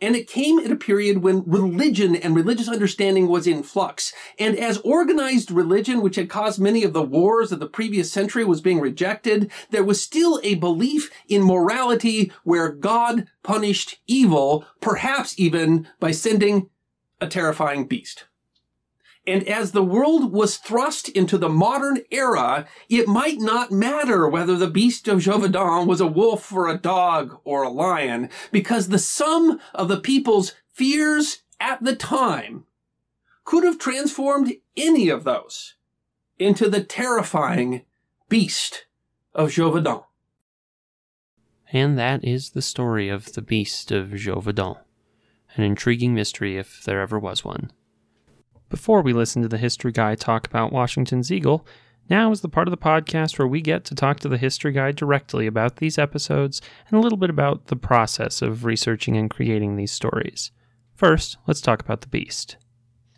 And 0.00 0.16
it 0.16 0.28
came 0.28 0.58
at 0.58 0.72
a 0.72 0.76
period 0.76 1.18
when 1.18 1.44
religion 1.46 2.16
and 2.16 2.34
religious 2.34 2.68
understanding 2.68 3.28
was 3.28 3.46
in 3.46 3.62
flux. 3.62 4.12
And 4.38 4.58
as 4.58 4.78
organized 4.78 5.50
religion, 5.52 6.02
which 6.02 6.16
had 6.16 6.28
caused 6.28 6.60
many 6.60 6.82
of 6.82 6.92
the 6.92 7.02
wars 7.02 7.52
of 7.52 7.60
the 7.60 7.68
previous 7.68 8.12
century, 8.12 8.44
was 8.44 8.60
being 8.60 8.80
rejected, 8.80 9.50
there 9.70 9.84
was 9.84 10.02
still 10.02 10.40
a 10.42 10.56
belief 10.56 11.10
in 11.28 11.42
morality 11.42 12.30
where 12.42 12.72
God 12.72 13.28
punished 13.42 14.00
evil, 14.06 14.66
perhaps 14.80 15.38
even 15.38 15.86
by 15.98 16.10
sending 16.10 16.68
a 17.20 17.26
terrifying 17.26 17.86
beast. 17.86 18.24
And 19.26 19.46
as 19.48 19.72
the 19.72 19.82
world 19.82 20.32
was 20.32 20.56
thrust 20.56 21.08
into 21.08 21.36
the 21.36 21.48
modern 21.48 21.98
era, 22.12 22.68
it 22.88 23.08
might 23.08 23.38
not 23.38 23.72
matter 23.72 24.28
whether 24.28 24.56
the 24.56 24.70
beast 24.70 25.08
of 25.08 25.18
Gévaudan 25.18 25.86
was 25.86 26.00
a 26.00 26.06
wolf 26.06 26.52
or 26.52 26.68
a 26.68 26.78
dog 26.78 27.40
or 27.42 27.64
a 27.64 27.68
lion, 27.68 28.30
because 28.52 28.88
the 28.88 29.00
sum 29.00 29.60
of 29.74 29.88
the 29.88 29.98
people's 29.98 30.54
fears 30.72 31.42
at 31.58 31.82
the 31.82 31.96
time 31.96 32.66
could 33.44 33.64
have 33.64 33.78
transformed 33.78 34.52
any 34.76 35.08
of 35.08 35.24
those 35.24 35.74
into 36.38 36.68
the 36.68 36.84
terrifying 36.84 37.82
beast 38.28 38.86
of 39.34 39.50
Gévaudan. 39.50 40.04
And 41.72 41.98
that 41.98 42.24
is 42.24 42.50
the 42.50 42.62
story 42.62 43.08
of 43.08 43.32
the 43.32 43.42
beast 43.42 43.90
of 43.90 44.10
Gévaudan, 44.10 44.78
an 45.56 45.64
intriguing 45.64 46.14
mystery 46.14 46.56
if 46.56 46.84
there 46.84 47.00
ever 47.00 47.18
was 47.18 47.44
one. 47.44 47.70
Before 48.68 49.02
we 49.02 49.12
listen 49.12 49.42
to 49.42 49.48
the 49.48 49.58
history 49.58 49.92
guy 49.92 50.14
talk 50.14 50.46
about 50.46 50.72
Washington's 50.72 51.30
Eagle, 51.30 51.66
now 52.08 52.30
is 52.30 52.40
the 52.40 52.48
part 52.48 52.68
of 52.68 52.70
the 52.70 52.76
podcast 52.76 53.38
where 53.38 53.48
we 53.48 53.60
get 53.60 53.84
to 53.86 53.94
talk 53.94 54.20
to 54.20 54.28
the 54.28 54.38
history 54.38 54.72
guy 54.72 54.92
directly 54.92 55.46
about 55.46 55.76
these 55.76 55.98
episodes 55.98 56.60
and 56.88 56.98
a 56.98 57.00
little 57.00 57.18
bit 57.18 57.30
about 57.30 57.66
the 57.66 57.76
process 57.76 58.42
of 58.42 58.64
researching 58.64 59.16
and 59.16 59.30
creating 59.30 59.76
these 59.76 59.92
stories. 59.92 60.52
First, 60.94 61.36
let's 61.46 61.60
talk 61.60 61.80
about 61.80 62.00
the 62.00 62.08
beast. 62.08 62.56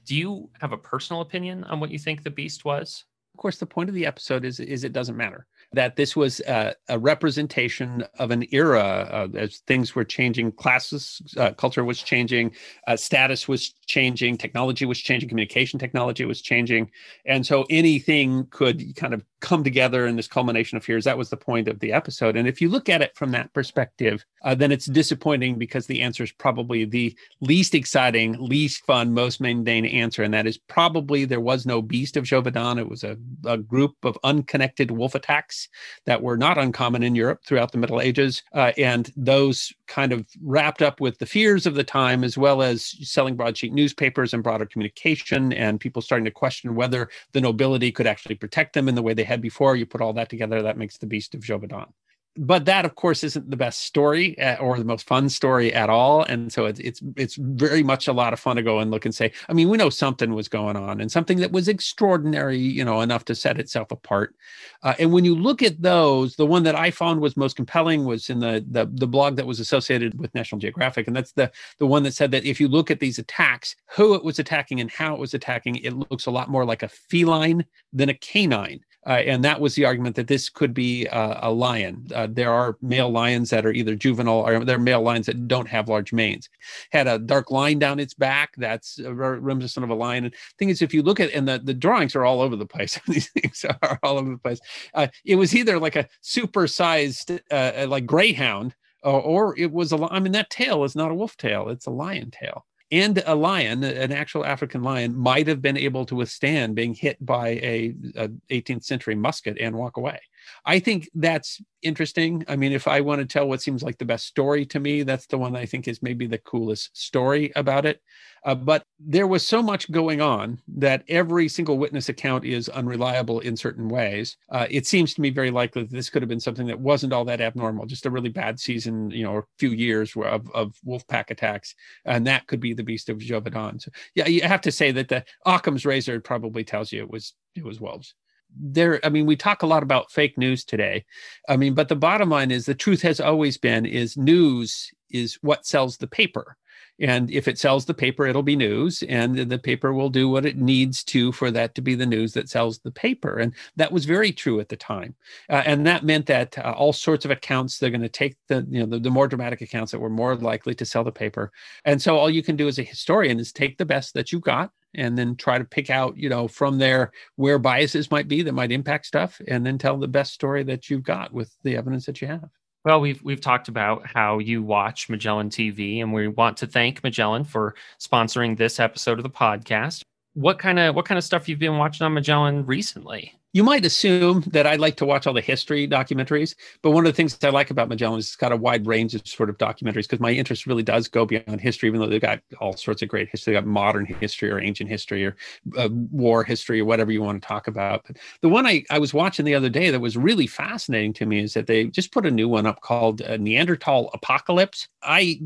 Do 0.05 0.17
you 0.17 0.51
have 0.61 0.73
a 0.73 0.79
personal 0.79 1.21
opinion 1.21 1.65
on 1.65 1.81
what 1.81 1.91
you 1.91 1.99
think 1.99 2.23
the 2.23 2.31
beast 2.31 2.65
was? 2.65 3.05
Of 3.35 3.39
course, 3.39 3.59
the 3.59 3.67
point 3.67 3.89
of 3.89 3.95
the 3.95 4.07
episode 4.07 4.45
is 4.45 4.59
is 4.59 4.85
it 4.85 4.93
doesn't 4.93 5.17
matter 5.17 5.47
that 5.73 5.97
this 5.97 6.17
was 6.17 6.41
a, 6.41 6.75
a 6.89 6.99
representation 6.99 8.05
of 8.19 8.31
an 8.31 8.45
era 8.53 9.29
uh, 9.35 9.37
as 9.37 9.59
things 9.67 9.95
were 9.95 10.05
changing, 10.05 10.53
classes, 10.53 11.21
uh, 11.37 11.53
culture 11.53 11.85
was 11.85 12.01
changing, 12.03 12.53
uh, 12.87 12.97
status 12.97 13.47
was 13.47 13.75
changing, 13.87 14.39
technology 14.39 14.87
was 14.87 14.99
changing, 14.99 15.29
communication 15.29 15.79
technology 15.79 16.25
was 16.25 16.41
changing, 16.41 16.91
and 17.27 17.45
so 17.45 17.67
anything 17.69 18.47
could 18.51 18.97
kind 18.97 19.13
of 19.13 19.23
come 19.41 19.63
together 19.63 20.07
in 20.07 20.17
this 20.17 20.27
culmination 20.27 20.77
of 20.77 20.85
fears. 20.85 21.05
That 21.05 21.19
was 21.19 21.31
the 21.31 21.37
point 21.37 21.69
of 21.69 21.79
the 21.81 21.93
episode. 21.93 22.37
And 22.37 22.49
if 22.49 22.61
you 22.61 22.69
look 22.69 22.89
at 22.89 23.03
it 23.03 23.17
from 23.17 23.31
that 23.33 23.53
perspective, 23.53 24.25
uh, 24.43 24.55
then 24.55 24.73
it's 24.73 24.87
disappointing 24.87 25.59
because 25.59 25.87
the 25.87 26.03
answer 26.03 26.25
is 26.25 26.33
probably 26.33 26.85
the 26.85 27.17
least 27.41 27.75
exciting, 27.75 28.37
least 28.39 28.85
fun, 28.85 29.13
most 29.13 29.41
mundane 29.41 29.87
answer, 29.87 30.23
and 30.23 30.35
that 30.35 30.47
is 30.47 30.59
probably 30.59 31.25
there 31.25 31.41
was 31.41 31.67
no 31.67 31.81
beast 31.81 32.17
of 32.17 32.25
Gévaudan. 32.25 32.79
It 32.79 32.89
was 32.89 33.05
a, 33.05 33.17
a 33.45 33.59
group 33.59 33.95
of 34.03 34.19
unconnected 34.25 34.91
wolf 34.91 35.15
attacks 35.15 35.69
that 36.07 36.23
were 36.23 36.37
not 36.37 36.59
uncommon 36.59 37.03
in 37.03 37.15
Europe 37.15 37.41
throughout 37.47 37.73
the 37.73 37.79
Middle 37.79 38.01
Ages. 38.01 38.43
Uh, 38.53 38.73
and 38.77 39.13
those 39.17 39.73
kind 39.89 40.13
of 40.13 40.27
wrapped 40.43 40.83
up 40.83 41.01
with 41.01 41.19
the 41.19 41.27
fears 41.27 41.67
of 41.67 41.75
the 41.75 41.85
time, 41.85 42.23
as 42.23 42.39
well 42.39 42.63
as 42.63 42.95
selling 43.03 43.35
broadsheet 43.35 43.73
newspapers 43.73 44.35
and 44.35 44.43
broader 44.43 44.67
communication, 44.67 45.53
and 45.53 45.81
people 45.81 46.03
starting 46.03 46.25
to 46.25 46.31
question 46.31 46.75
whether 46.75 47.09
the 47.33 47.41
nobility 47.41 47.91
could 47.91 48.07
actually 48.07 48.37
protect 48.37 48.75
them 48.75 48.89
in 48.89 48.95
the 48.95 49.03
way 49.03 49.15
they 49.15 49.25
had 49.25 49.41
before. 49.41 49.77
You 49.77 49.87
put 49.87 50.01
all 50.01 50.13
that 50.13 50.29
together, 50.29 50.63
that 50.63 50.79
makes 50.79 50.99
the 50.99 51.07
Beast 51.07 51.35
of 51.35 51.41
Gévaudan 51.41 51.89
but 52.37 52.65
that 52.67 52.85
of 52.85 52.95
course 52.95 53.25
isn't 53.25 53.51
the 53.51 53.57
best 53.57 53.83
story 53.83 54.39
uh, 54.39 54.57
or 54.57 54.79
the 54.79 54.85
most 54.85 55.07
fun 55.07 55.29
story 55.29 55.75
at 55.75 55.91
all. 55.91 56.23
And 56.23 56.53
so 56.53 56.67
it's, 56.67 56.79
it's 56.81 57.01
it's 57.17 57.35
very 57.35 57.83
much 57.83 58.07
a 58.07 58.13
lot 58.13 58.33
of 58.33 58.39
fun 58.41 58.57
to 58.57 58.63
go 58.63 58.79
and 58.79 58.91
look 58.91 59.05
and 59.05 59.15
say 59.15 59.33
i 59.49 59.53
mean 59.53 59.69
we 59.69 59.77
know 59.77 59.91
something 59.91 60.33
was 60.35 60.49
going 60.49 60.77
on 60.77 61.01
and 61.01 61.11
something 61.11 61.39
that 61.39 61.53
was 61.53 61.69
extraordinary 61.69 62.59
you 62.59 62.85
know 62.85 63.01
enough 63.01 63.25
to 63.27 63.35
set 63.35 63.59
itself 63.59 63.91
apart. 63.91 64.35
Uh, 64.83 64.95
and 64.99 65.13
when 65.13 65.25
you 65.25 65.35
look 65.35 65.63
at 65.63 65.83
those 65.83 66.37
the 66.37 66.47
one 66.47 66.63
that 66.63 66.77
i 66.77 66.91
found 66.91 67.21
was 67.21 67.37
most 67.37 67.57
compelling 67.57 68.05
was 68.05 68.31
in 68.31 68.39
the, 68.39 68.65
the 68.71 68.89
the 68.93 69.07
blog 69.07 69.37
that 69.37 69.47
was 69.47 69.61
associated 69.61 70.19
with 70.19 70.35
national 70.35 70.61
geographic. 70.61 71.07
And 71.07 71.17
that's 71.17 71.33
the 71.33 71.51
the 71.79 71.87
one 71.87 72.03
that 72.05 72.15
said 72.15 72.31
that 72.31 72.45
if 72.45 72.61
you 72.61 72.69
look 72.69 72.91
at 72.91 73.01
these 73.01 73.19
attacks 73.19 73.75
who 73.91 74.15
it 74.15 74.23
was 74.23 74.39
attacking 74.39 74.81
and 74.81 74.91
how 74.91 75.15
it 75.15 75.21
was 75.21 75.35
attacking 75.35 75.77
it 75.77 75.93
looks 75.93 76.27
a 76.27 76.31
lot 76.31 76.49
more 76.49 76.65
like 76.65 76.83
a 76.83 76.89
feline 76.89 77.65
than 77.93 78.09
a 78.09 78.15
canine 78.15 78.81
uh, 79.07 79.11
and 79.11 79.45
that 79.45 79.61
was 79.61 79.75
the 79.75 79.85
argument 79.85 80.17
that 80.17 80.27
this 80.27 80.49
could 80.49 80.75
be 80.75 81.07
uh, 81.09 81.49
a 81.49 81.51
lion. 81.51 82.07
Uh, 82.15 82.27
there 82.31 82.53
are 82.53 82.77
male 82.83 83.11
lions 83.11 83.51
that 83.51 83.65
are 83.65 83.73
either 83.73 83.95
juvenile 83.95 84.47
or 84.47 84.65
there 84.65 84.77
are 84.77 84.81
male 84.81 85.03
lions 85.03 85.27
that 85.27 85.49
don't 85.49 85.69
have 85.69 85.89
large 85.89 86.13
manes. 86.13 86.49
Had 86.91 87.07
a 87.07 87.19
dark 87.19 87.51
line 87.51 87.79
down 87.79 88.01
its 88.01 88.15
back 88.15 88.55
that's 88.57 89.01
reminiscent 89.03 89.85
of 89.85 89.91
a 89.91 89.95
lion. 89.95 90.25
And 90.25 90.35
the 90.35 90.39
thing 90.59 90.69
is, 90.69 90.83
if 90.83 90.93
you 90.93 91.03
look 91.03 91.21
at 91.21 91.31
and 91.31 91.49
the, 91.49 91.59
the 91.59 91.75
drawings 91.75 92.17
are 92.17 92.25
all 92.25 92.41
over 92.41 92.57
the 92.57 92.67
place. 92.67 92.99
These 93.07 93.31
things 93.31 93.65
are 93.83 93.99
all 94.03 94.19
over 94.19 94.31
the 94.31 94.39
place. 94.39 94.61
Uh, 94.95 95.07
it 95.25 95.37
was 95.37 95.55
either 95.55 95.79
like 95.79 95.97
a 95.97 96.09
super 96.21 96.67
sized 96.67 97.31
uh, 97.51 97.87
like 97.89 98.05
greyhound 98.05 98.75
or 99.05 99.57
it 99.59 99.73
was 99.73 99.93
a. 99.93 99.97
I 100.11 100.19
mean, 100.19 100.33
that 100.33 100.51
tail 100.51 100.85
is 100.85 100.97
not 100.97 101.11
a 101.11 101.15
wolf 101.15 101.37
tail; 101.37 101.69
it's 101.69 101.87
a 101.87 101.91
lion 101.91 102.31
tail 102.31 102.67
and 102.91 103.23
a 103.27 103.35
lion, 103.35 103.85
an 103.85 104.13
actual 104.13 104.45
African 104.45 104.83
lion, 104.83 105.17
might 105.17 105.47
have 105.47 105.61
been 105.61 105.77
able 105.77 106.07
to 106.07 106.15
withstand 106.15 106.75
being 106.75 106.95
hit 106.95 107.25
by 107.25 107.49
a, 107.49 107.95
a 108.17 108.29
18th 108.51 108.85
century 108.85 109.15
musket 109.15 109.59
and 109.61 109.77
walk 109.77 109.97
away. 109.97 110.21
I 110.65 110.79
think 110.79 111.09
that's 111.15 111.61
interesting. 111.83 112.45
I 112.49 112.57
mean, 112.57 112.73
if 112.73 112.89
I 112.89 113.01
want 113.01 113.21
to 113.21 113.27
tell 113.27 113.49
what 113.49 113.63
seems 113.63 113.83
like 113.83 113.99
the 113.99 114.05
best 114.05 114.27
story 114.27 114.67
to 114.67 114.81
me, 114.81 115.03
that's 115.03 115.27
the 115.27 115.39
one 115.39 115.57
I 115.57 115.67
think 115.67 115.89
is 115.89 116.03
maybe 116.03 116.27
the 116.27 116.39
coolest 116.39 116.97
story 116.97 117.53
about 117.57 117.87
it. 117.87 118.01
Uh, 118.45 118.55
but 118.55 118.85
there 118.99 119.27
was 119.27 119.47
so 119.47 119.63
much 119.63 119.91
going 119.91 120.21
on 120.21 120.61
that 120.69 121.03
every 121.09 121.49
single 121.49 121.77
witness 121.77 122.09
account 122.09 122.45
is 122.45 122.69
unreliable 122.69 123.41
in 123.41 123.57
certain 123.57 123.89
ways. 123.89 124.37
Uh, 124.51 124.67
it 124.71 124.87
seems 124.87 125.15
to 125.15 125.21
me 125.21 125.31
very 125.31 125.51
likely 125.51 125.83
that 125.83 125.91
this 125.91 126.09
could 126.09 126.23
have 126.23 126.29
been 126.29 126.41
something 126.41 126.67
that 126.67 126.79
wasn't 126.79 127.13
all 127.13 127.25
that 127.25 127.41
abnormal, 127.41 127.87
just 127.87 128.07
a 128.07 128.11
really 128.11 128.29
bad 128.29 128.59
season, 128.59 129.11
you 129.11 129.25
know, 129.25 129.39
a 129.39 129.43
few 129.59 129.71
years 129.71 130.15
of, 130.17 130.49
of 130.55 130.75
wolf 130.85 131.07
pack 131.09 131.31
attacks. 131.31 131.75
And 132.05 132.27
that 132.27 132.47
could 132.47 132.61
be 132.61 132.75
the 132.75 132.85
beast 132.85 133.09
of 133.09 133.19
Gévaudan. 133.19 133.81
So, 133.83 133.91
yeah, 134.15 134.29
you 134.29 134.43
have 134.43 134.63
to 134.63 134.73
say 134.73 134.93
that 134.93 135.09
the 135.09 135.25
Occam's 135.47 135.85
razor 135.85 136.21
probably 136.21 136.65
tells 136.65 136.93
you 136.93 137.03
it 137.03 137.11
was 137.11 137.35
it 137.55 137.65
was 137.65 137.81
wolves 137.81 138.15
there 138.57 139.01
i 139.05 139.09
mean 139.09 139.27
we 139.27 139.37
talk 139.37 139.63
a 139.63 139.67
lot 139.67 139.83
about 139.83 140.11
fake 140.11 140.37
news 140.39 140.65
today. 140.65 141.05
I 141.49 141.57
mean 141.57 141.75
but 141.75 141.89
the 141.89 141.97
bottom 141.97 142.31
line 142.31 142.51
is 142.51 142.67
the 142.67 142.75
truth 142.75 143.03
has 143.03 143.21
always 143.21 143.59
been 143.59 143.87
is 143.87 144.17
news 144.17 144.91
is 145.11 145.39
what 145.43 145.67
sells 145.67 145.97
the 145.97 146.07
paper. 146.07 146.57
And 147.01 147.31
if 147.31 147.47
it 147.47 147.59
sells 147.59 147.85
the 147.85 147.95
paper 147.95 148.27
it'll 148.27 148.43
be 148.43 148.57
news 148.57 149.05
and 149.09 149.37
the 149.37 149.59
paper 149.59 149.93
will 149.93 150.11
do 150.11 150.29
what 150.29 150.45
it 150.45 150.57
needs 150.57 151.05
to 151.05 151.31
for 151.31 151.51
that 151.53 151.77
to 151.77 151.81
be 151.81 151.95
the 151.95 152.07
news 152.07 152.33
that 152.33 152.49
sells 152.49 152.81
the 152.81 152.91
paper. 152.91 153.39
And 153.39 153.55
that 153.77 153.93
was 153.93 154.05
very 154.05 154.33
true 154.33 154.59
at 154.59 154.69
the 154.69 154.77
time. 154.77 155.15
Uh, 155.49 155.63
and 155.65 155.87
that 155.87 156.05
meant 156.05 156.27
that 156.27 156.59
uh, 156.59 156.75
all 156.77 156.93
sorts 156.93 157.25
of 157.25 157.31
accounts 157.31 157.79
they're 157.79 157.91
going 157.91 158.01
to 158.01 158.09
take 158.09 158.37
the 158.49 158.67
you 158.69 158.81
know 158.81 158.87
the, 158.87 158.99
the 158.99 159.11
more 159.11 159.29
dramatic 159.29 159.61
accounts 159.61 159.93
that 159.93 160.01
were 160.01 160.11
more 160.11 160.35
likely 160.35 160.75
to 160.75 160.85
sell 160.85 161.05
the 161.05 161.13
paper. 161.13 161.53
And 161.85 162.03
so 162.03 162.17
all 162.17 162.31
you 162.31 162.43
can 162.43 162.57
do 162.57 162.67
as 162.67 162.79
a 162.79 162.83
historian 162.83 163.39
is 163.39 163.53
take 163.53 163.79
the 163.79 163.85
best 163.85 164.15
that 164.15 164.33
you 164.33 164.41
got 164.41 164.73
and 164.95 165.17
then 165.17 165.37
try 165.37 165.59
to 165.59 165.65
pick 165.65 165.91
out 165.91 166.17
you 166.17 166.29
know 166.29 166.49
from 166.49 166.79
there 166.79 167.13
where 167.37 167.59
biases 167.59 168.11
might 168.11 168.29
be 168.29 168.43
that 168.43 168.53
might 168.53 168.73
impact 168.73 169.07
stuff 169.07 169.41
and 169.49 169.65
then 169.65 169.79
tell 169.79 169.97
the 169.97 170.09
best 170.09 170.33
story 170.33 170.63
that 170.63 170.89
you've 170.89 171.03
got 171.03 171.33
with 171.33 171.55
the 171.63 171.77
evidence 171.77 172.07
that 172.07 172.21
you 172.21 172.29
have. 172.29 172.49
Well 172.85 173.01
we've 173.01 173.23
we've 173.23 173.41
talked 173.41 173.69
about 173.69 174.07
how 174.07 174.39
you 174.39 174.63
watch 174.63 175.09
magellan 175.09 175.51
tv 175.51 176.01
and 176.01 176.13
we 176.13 176.29
want 176.29 176.57
to 176.59 176.67
thank 176.67 177.03
magellan 177.03 177.45
for 177.45 177.75
sponsoring 178.01 178.57
this 178.57 178.81
episode 178.81 179.19
of 179.19 179.23
the 179.23 179.31
podcast. 179.31 180.03
What 180.35 180.59
kind 180.59 180.79
of 180.79 180.95
what 180.95 181.05
kind 181.05 181.19
of 181.19 181.25
stuff 181.25 181.49
you've 181.49 181.59
been 181.59 181.79
watching 181.79 182.05
on 182.05 182.15
magellan 182.15 182.65
recently 182.67 183.38
you 183.53 183.65
might 183.65 183.85
assume 183.85 184.43
that 184.49 184.67
I 184.67 184.77
like 184.77 184.97
to 184.97 185.07
watch 185.07 185.27
all 185.27 185.33
the 185.33 185.41
history 185.41 185.89
documentaries, 185.89 186.55
but 186.83 186.91
one 186.91 187.07
of 187.07 187.13
the 187.13 187.17
things 187.17 187.39
I 187.43 187.49
like 187.49 187.71
about 187.71 187.89
Magellan 187.89 188.19
is 188.19 188.27
it's 188.27 188.37
got 188.37 188.53
a 188.53 188.57
wide 188.57 188.87
range 188.87 189.15
of 189.15 189.27
sort 189.27 189.49
of 189.49 189.57
documentaries 189.57 190.03
because 190.03 190.21
my 190.21 190.31
interest 190.31 190.67
really 190.67 190.83
does 190.83 191.09
go 191.09 191.25
beyond 191.25 191.61
history, 191.61 191.89
even 191.89 192.01
though 192.01 192.07
they've 192.07 192.21
got 192.21 192.41
all 192.61 192.77
sorts 192.77 193.01
of 193.01 193.09
great 193.09 193.29
history. 193.31 193.55
They've 193.55 193.63
got 193.63 193.69
modern 193.69 194.05
history 194.05 194.51
or 194.51 194.61
ancient 194.61 194.91
history 194.91 195.25
or 195.25 195.37
uh, 195.79 195.89
war 195.91 196.45
history 196.45 196.81
or 196.81 196.85
whatever 196.85 197.11
you 197.11 197.23
want 197.23 197.41
to 197.41 197.49
talk 197.49 197.69
about. 197.69 198.05
But 198.07 198.19
the 198.43 198.51
one 198.51 198.67
I, 198.67 198.85
I 198.91 198.99
was 198.99 199.15
watching 199.15 199.47
the 199.47 199.55
other 199.55 199.71
day 199.71 199.91
that 199.91 200.01
was 200.01 200.17
really 200.17 200.47
fascinating 200.47 201.15
to 201.15 201.27
me 201.27 201.41
is 201.41 201.55
that 201.55 201.67
they 201.67 201.87
just 201.87 202.13
put 202.13 202.27
a 202.27 202.31
new 202.31 202.49
one 202.49 202.67
up 202.67 202.83
called 202.83 203.23
uh, 203.23 203.39
Neanderthal 203.39 204.11
Apocalypse. 204.13 204.89
I 205.03 205.41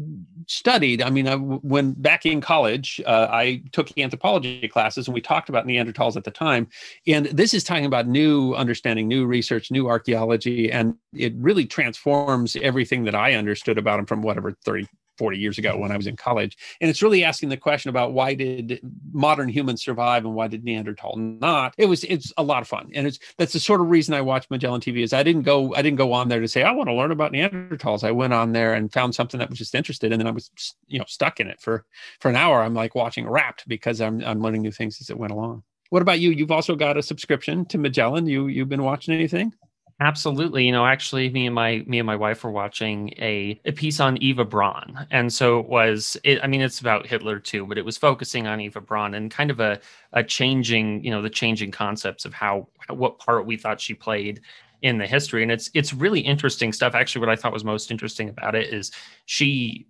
studied, 0.49 1.03
I 1.03 1.11
mean, 1.11 1.29
I, 1.29 1.37
when 1.37 1.93
back 1.93 2.27
in 2.27 2.41
college, 2.41 3.01
uh, 3.07 3.29
I 3.31 3.63
took 3.71 3.97
anthropology 3.97 4.67
classes 4.67 5.07
and 5.07 5.15
we 5.15 5.21
talked 5.21 5.49
about 5.49 5.67
Neanderthals 5.67 6.17
at 6.17 6.25
the 6.25 6.31
time. 6.33 6.69
And 7.07 7.27
this 7.27 7.55
is 7.55 7.63
talking 7.63 7.85
about 7.85 8.02
new 8.07 8.55
understanding, 8.55 9.09
new 9.09 9.27
research, 9.27 9.71
new 9.71 9.89
archaeology, 9.89 10.71
and 10.71 10.97
it 11.15 11.35
really 11.37 11.67
transforms 11.67 12.57
everything 12.57 13.05
that 13.05 13.15
I 13.15 13.35
understood 13.35 13.79
about 13.79 13.97
them 13.97 14.07
from 14.07 14.23
whatever 14.23 14.57
30, 14.65 14.87
40 15.19 15.39
years 15.39 15.59
ago 15.59 15.77
when 15.77 15.93
I 15.93 15.97
was 15.97 16.07
in 16.07 16.17
college. 16.17 16.57
And 16.81 16.91
it's 16.91 17.03
really 17.03 17.25
asking 17.25 17.49
the 17.49 17.57
question 17.57 17.91
about 17.91 18.13
why 18.13 18.35
did 18.35 18.81
modern 19.13 19.49
humans 19.49 19.83
survive 19.83 20.25
and 20.25 20.35
why 20.35 20.49
did 20.49 20.65
Neanderthal 20.65 21.17
not? 21.17 21.75
It 21.79 21.87
was 21.87 22.05
it's 22.05 22.33
a 22.37 22.43
lot 22.43 22.63
of 22.63 22.69
fun. 22.69 22.91
And 22.95 23.07
it's 23.07 23.19
that's 23.39 23.53
the 23.53 23.61
sort 23.61 23.81
of 23.81 23.89
reason 23.89 24.15
I 24.15 24.21
watch 24.21 24.49
Magellan 24.51 24.81
TV 24.81 25.03
is 25.03 25.13
I 25.13 25.23
didn't 25.23 25.43
go 25.43 25.75
I 25.75 25.83
didn't 25.83 25.99
go 25.99 26.13
on 26.13 26.29
there 26.29 26.41
to 26.41 26.49
say 26.49 26.63
I 26.63 26.73
want 26.73 26.89
to 26.89 26.95
learn 26.95 27.13
about 27.13 27.33
Neanderthals. 27.33 28.05
I 28.05 28.11
went 28.11 28.33
on 28.33 28.53
there 28.53 28.75
and 28.75 28.93
found 28.93 29.15
something 29.15 29.39
that 29.39 29.51
was 29.51 29.59
just 29.59 29.75
interested 29.75 30.13
and 30.13 30.21
then 30.21 30.27
I 30.27 30.33
was 30.33 30.51
you 30.89 30.99
know 30.99 31.05
stuck 31.07 31.41
in 31.41 31.49
it 31.49 31.61
for 31.61 31.85
for 32.21 32.29
an 32.29 32.37
hour. 32.37 32.63
I'm 32.63 32.75
like 32.75 32.95
watching 32.95 33.29
rapt 33.29 33.69
because 33.69 34.01
I'm 34.01 34.23
I'm 34.25 34.41
learning 34.41 34.63
new 34.63 34.73
things 34.73 35.01
as 35.01 35.11
it 35.11 35.19
went 35.19 35.33
along. 35.33 35.63
What 35.93 36.01
about 36.01 36.21
you? 36.21 36.31
You've 36.31 36.51
also 36.51 36.75
got 36.75 36.97
a 36.97 37.03
subscription 37.03 37.67
to 37.67 37.77
Magellan. 37.77 38.27
You 38.27 38.47
you've 38.47 38.71
been 38.71 38.83
watching 38.83 39.13
anything? 39.13 39.53
Absolutely. 40.01 40.65
You 40.65 40.73
know, 40.73 40.87
actually 40.87 41.29
me 41.29 41.45
and 41.45 41.55
my 41.55 41.85
me 41.87 41.99
and 41.99 42.07
my 42.07 42.17
wife 42.17 42.43
were 42.43 42.51
watching 42.51 43.11
a, 43.19 43.61
a 43.67 43.73
piece 43.73 44.01
on 44.01 44.17
Eva 44.17 44.43
Braun. 44.43 45.07
And 45.11 45.31
so 45.31 45.61
it 45.61 45.69
was 45.69 46.17
it, 46.25 46.43
I 46.43 46.47
mean 46.47 46.63
it's 46.63 46.81
about 46.81 47.07
Hitler 47.07 47.39
too, 47.39 47.67
but 47.67 47.77
it 47.77 47.85
was 47.85 47.99
focusing 47.99 48.47
on 48.47 48.59
Eva 48.59 48.81
Braun 48.81 49.13
and 49.13 49.31
kind 49.31 49.51
of 49.51 49.61
a 49.61 49.81
a 50.15 50.25
changing, 50.25 51.05
you 51.05 51.11
know, 51.11 51.21
the 51.21 51.29
changing 51.29 51.73
concepts 51.73 52.25
of 52.25 52.33
how 52.33 52.69
what 52.89 53.19
part 53.19 53.45
we 53.45 53.59
thought 53.59 53.79
she 53.79 53.93
played 53.93 54.41
in 54.81 54.97
the 54.97 55.07
history 55.07 55.43
and 55.43 55.53
it's 55.53 55.71
it's 55.75 55.93
really 55.93 56.21
interesting 56.21 56.73
stuff. 56.73 56.95
Actually 56.95 57.21
what 57.21 57.29
I 57.29 57.37
thought 57.37 57.53
was 57.53 57.65
most 57.65 57.91
interesting 57.91 58.31
about 58.31 58.55
it 58.55 58.73
is 58.73 58.93
she 59.27 59.87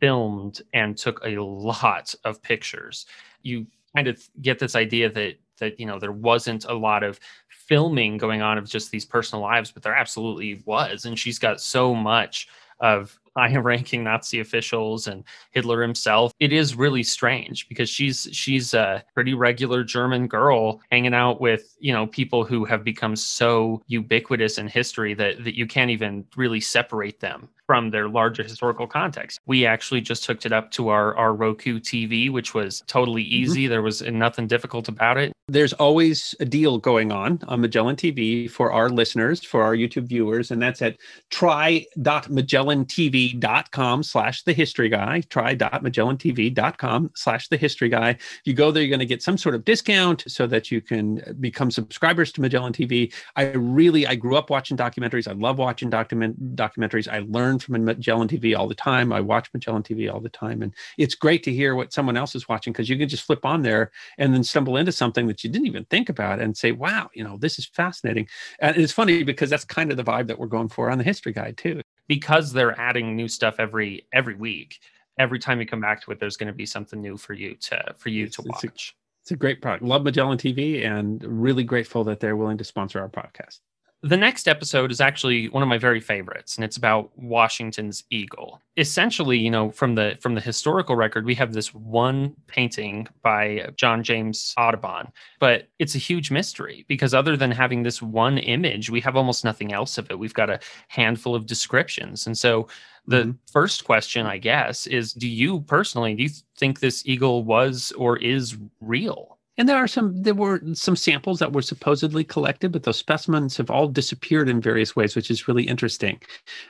filmed 0.00 0.62
and 0.72 0.96
took 0.96 1.20
a 1.26 1.38
lot 1.42 2.14
of 2.24 2.40
pictures. 2.40 3.04
You 3.42 3.66
kind 3.94 4.08
of 4.08 4.22
get 4.40 4.58
this 4.58 4.74
idea 4.74 5.10
that 5.10 5.36
that 5.58 5.78
you 5.78 5.86
know 5.86 5.98
there 5.98 6.12
wasn't 6.12 6.64
a 6.64 6.74
lot 6.74 7.02
of 7.02 7.20
filming 7.48 8.18
going 8.18 8.42
on 8.42 8.58
of 8.58 8.68
just 8.68 8.90
these 8.90 9.04
personal 9.04 9.42
lives, 9.42 9.70
but 9.70 9.82
there 9.82 9.94
absolutely 9.94 10.62
was. 10.66 11.04
And 11.04 11.18
she's 11.18 11.38
got 11.38 11.60
so 11.60 11.94
much 11.94 12.48
of 12.80 13.18
high 13.36 13.56
ranking 13.56 14.04
Nazi 14.04 14.40
officials 14.40 15.06
and 15.06 15.24
Hitler 15.52 15.80
himself. 15.80 16.32
It 16.40 16.52
is 16.52 16.74
really 16.74 17.02
strange 17.02 17.68
because 17.68 17.88
she's 17.88 18.28
she's 18.32 18.74
a 18.74 19.04
pretty 19.14 19.34
regular 19.34 19.84
German 19.84 20.26
girl 20.26 20.80
hanging 20.90 21.14
out 21.14 21.40
with, 21.40 21.74
you 21.78 21.92
know, 21.92 22.06
people 22.06 22.44
who 22.44 22.64
have 22.64 22.84
become 22.84 23.16
so 23.16 23.82
ubiquitous 23.86 24.58
in 24.58 24.66
history 24.68 25.14
that, 25.14 25.44
that 25.44 25.56
you 25.56 25.66
can't 25.66 25.90
even 25.90 26.26
really 26.36 26.60
separate 26.60 27.20
them 27.20 27.48
from 27.72 27.88
their 27.88 28.06
larger 28.06 28.42
historical 28.42 28.86
context. 28.86 29.40
We 29.46 29.64
actually 29.64 30.02
just 30.02 30.26
hooked 30.26 30.44
it 30.44 30.52
up 30.52 30.72
to 30.72 30.90
our, 30.90 31.16
our 31.16 31.32
Roku 31.32 31.80
TV, 31.80 32.30
which 32.30 32.52
was 32.52 32.82
totally 32.86 33.24
mm-hmm. 33.24 33.44
easy. 33.44 33.62
Mm-hmm. 33.62 33.70
There 33.70 33.80
was 33.80 34.02
nothing 34.02 34.46
difficult 34.46 34.88
about 34.88 35.16
it. 35.16 35.32
There's 35.48 35.72
always 35.72 36.34
a 36.38 36.44
deal 36.44 36.76
going 36.76 37.12
on 37.12 37.38
on 37.48 37.62
Magellan 37.62 37.96
TV 37.96 38.50
for 38.50 38.72
our 38.72 38.90
listeners, 38.90 39.42
for 39.42 39.62
our 39.62 39.74
YouTube 39.74 40.06
viewers, 40.06 40.50
and 40.50 40.60
that's 40.60 40.82
at 40.82 40.98
try.magellantv.com 41.30 44.02
slash 44.02 44.42
the 44.42 44.52
history 44.52 44.90
guy, 44.90 45.22
try.magellantv.com 45.30 47.10
slash 47.14 47.48
the 47.48 47.56
history 47.56 47.88
guy. 47.88 48.10
If 48.10 48.42
you 48.44 48.52
go 48.52 48.70
there, 48.70 48.82
you're 48.82 48.90
going 48.90 49.00
to 49.00 49.06
get 49.06 49.22
some 49.22 49.38
sort 49.38 49.54
of 49.54 49.64
discount 49.64 50.24
so 50.28 50.46
that 50.46 50.70
you 50.70 50.82
can 50.82 51.22
become 51.40 51.70
subscribers 51.70 52.32
to 52.32 52.42
Magellan 52.42 52.74
TV. 52.74 53.14
I 53.34 53.52
really, 53.52 54.06
I 54.06 54.14
grew 54.14 54.36
up 54.36 54.50
watching 54.50 54.76
documentaries. 54.76 55.26
I 55.26 55.32
love 55.32 55.56
watching 55.58 55.88
document 55.88 56.54
documentaries. 56.54 57.10
I 57.10 57.20
learn 57.28 57.60
from 57.62 57.84
Magellan 57.84 58.28
TV 58.28 58.56
all 58.56 58.68
the 58.68 58.74
time. 58.74 59.12
I 59.12 59.20
watch 59.20 59.48
Magellan 59.52 59.82
TV 59.82 60.12
all 60.12 60.20
the 60.20 60.28
time. 60.28 60.62
And 60.62 60.74
it's 60.98 61.14
great 61.14 61.42
to 61.44 61.52
hear 61.52 61.74
what 61.74 61.92
someone 61.92 62.16
else 62.16 62.34
is 62.34 62.48
watching 62.48 62.72
because 62.72 62.88
you 62.88 62.98
can 62.98 63.08
just 63.08 63.24
flip 63.24 63.44
on 63.44 63.62
there 63.62 63.90
and 64.18 64.34
then 64.34 64.44
stumble 64.44 64.76
into 64.76 64.92
something 64.92 65.26
that 65.26 65.42
you 65.42 65.50
didn't 65.50 65.66
even 65.66 65.84
think 65.86 66.08
about 66.08 66.40
and 66.40 66.56
say, 66.56 66.72
wow, 66.72 67.10
you 67.14 67.24
know, 67.24 67.36
this 67.38 67.58
is 67.58 67.66
fascinating. 67.66 68.28
And 68.60 68.76
it's 68.76 68.92
funny 68.92 69.22
because 69.22 69.50
that's 69.50 69.64
kind 69.64 69.90
of 69.90 69.96
the 69.96 70.04
vibe 70.04 70.26
that 70.28 70.38
we're 70.38 70.46
going 70.46 70.68
for 70.68 70.90
on 70.90 70.98
the 70.98 71.04
history 71.04 71.32
guide 71.32 71.56
too. 71.56 71.80
Because 72.08 72.52
they're 72.52 72.78
adding 72.78 73.16
new 73.16 73.28
stuff 73.28 73.56
every 73.58 74.06
every 74.12 74.34
week. 74.34 74.80
Every 75.18 75.38
time 75.38 75.60
you 75.60 75.66
come 75.66 75.80
back 75.80 76.02
to 76.02 76.10
it, 76.10 76.20
there's 76.20 76.36
going 76.36 76.48
to 76.48 76.52
be 76.52 76.66
something 76.66 77.00
new 77.00 77.16
for 77.16 77.34
you 77.34 77.54
to 77.56 77.94
for 77.96 78.08
you 78.08 78.28
to 78.28 78.42
watch. 78.42 78.64
It's 78.64 78.90
a, 78.90 78.92
it's 79.22 79.30
a 79.30 79.36
great 79.36 79.62
product. 79.62 79.84
Love 79.84 80.02
Magellan 80.02 80.38
TV 80.38 80.84
and 80.84 81.22
really 81.22 81.64
grateful 81.64 82.02
that 82.04 82.18
they're 82.20 82.36
willing 82.36 82.58
to 82.58 82.64
sponsor 82.64 83.00
our 83.00 83.08
podcast. 83.08 83.60
The 84.04 84.16
next 84.16 84.48
episode 84.48 84.90
is 84.90 85.00
actually 85.00 85.48
one 85.48 85.62
of 85.62 85.68
my 85.68 85.78
very 85.78 86.00
favorites, 86.00 86.56
and 86.56 86.64
it's 86.64 86.76
about 86.76 87.16
Washington's 87.16 88.02
eagle. 88.10 88.60
Essentially, 88.76 89.38
you 89.38 89.50
know, 89.50 89.70
from 89.70 89.94
the 89.94 90.18
from 90.20 90.34
the 90.34 90.40
historical 90.40 90.96
record, 90.96 91.24
we 91.24 91.36
have 91.36 91.52
this 91.52 91.72
one 91.72 92.34
painting 92.48 93.06
by 93.22 93.70
John 93.76 94.02
James 94.02 94.54
Audubon, 94.58 95.12
but 95.38 95.68
it's 95.78 95.94
a 95.94 95.98
huge 95.98 96.32
mystery 96.32 96.84
because 96.88 97.14
other 97.14 97.36
than 97.36 97.52
having 97.52 97.84
this 97.84 98.02
one 98.02 98.38
image, 98.38 98.90
we 98.90 99.00
have 99.00 99.14
almost 99.14 99.44
nothing 99.44 99.72
else 99.72 99.96
of 99.98 100.10
it. 100.10 100.18
We've 100.18 100.34
got 100.34 100.50
a 100.50 100.58
handful 100.88 101.36
of 101.36 101.46
descriptions, 101.46 102.26
and 102.26 102.36
so 102.36 102.66
the 103.06 103.22
mm-hmm. 103.22 103.30
first 103.52 103.84
question, 103.84 104.26
I 104.26 104.38
guess, 104.38 104.88
is: 104.88 105.12
Do 105.12 105.28
you 105.28 105.60
personally 105.60 106.16
do 106.16 106.24
you 106.24 106.30
think 106.58 106.80
this 106.80 107.06
eagle 107.06 107.44
was 107.44 107.92
or 107.96 108.16
is 108.16 108.56
real? 108.80 109.38
And 109.62 109.68
there 109.68 109.76
are 109.76 109.86
some, 109.86 110.20
there 110.24 110.34
were 110.34 110.60
some 110.74 110.96
samples 110.96 111.38
that 111.38 111.52
were 111.52 111.62
supposedly 111.62 112.24
collected, 112.24 112.72
but 112.72 112.82
those 112.82 112.96
specimens 112.96 113.56
have 113.58 113.70
all 113.70 113.86
disappeared 113.86 114.48
in 114.48 114.60
various 114.60 114.96
ways, 114.96 115.14
which 115.14 115.30
is 115.30 115.46
really 115.46 115.62
interesting. 115.62 116.20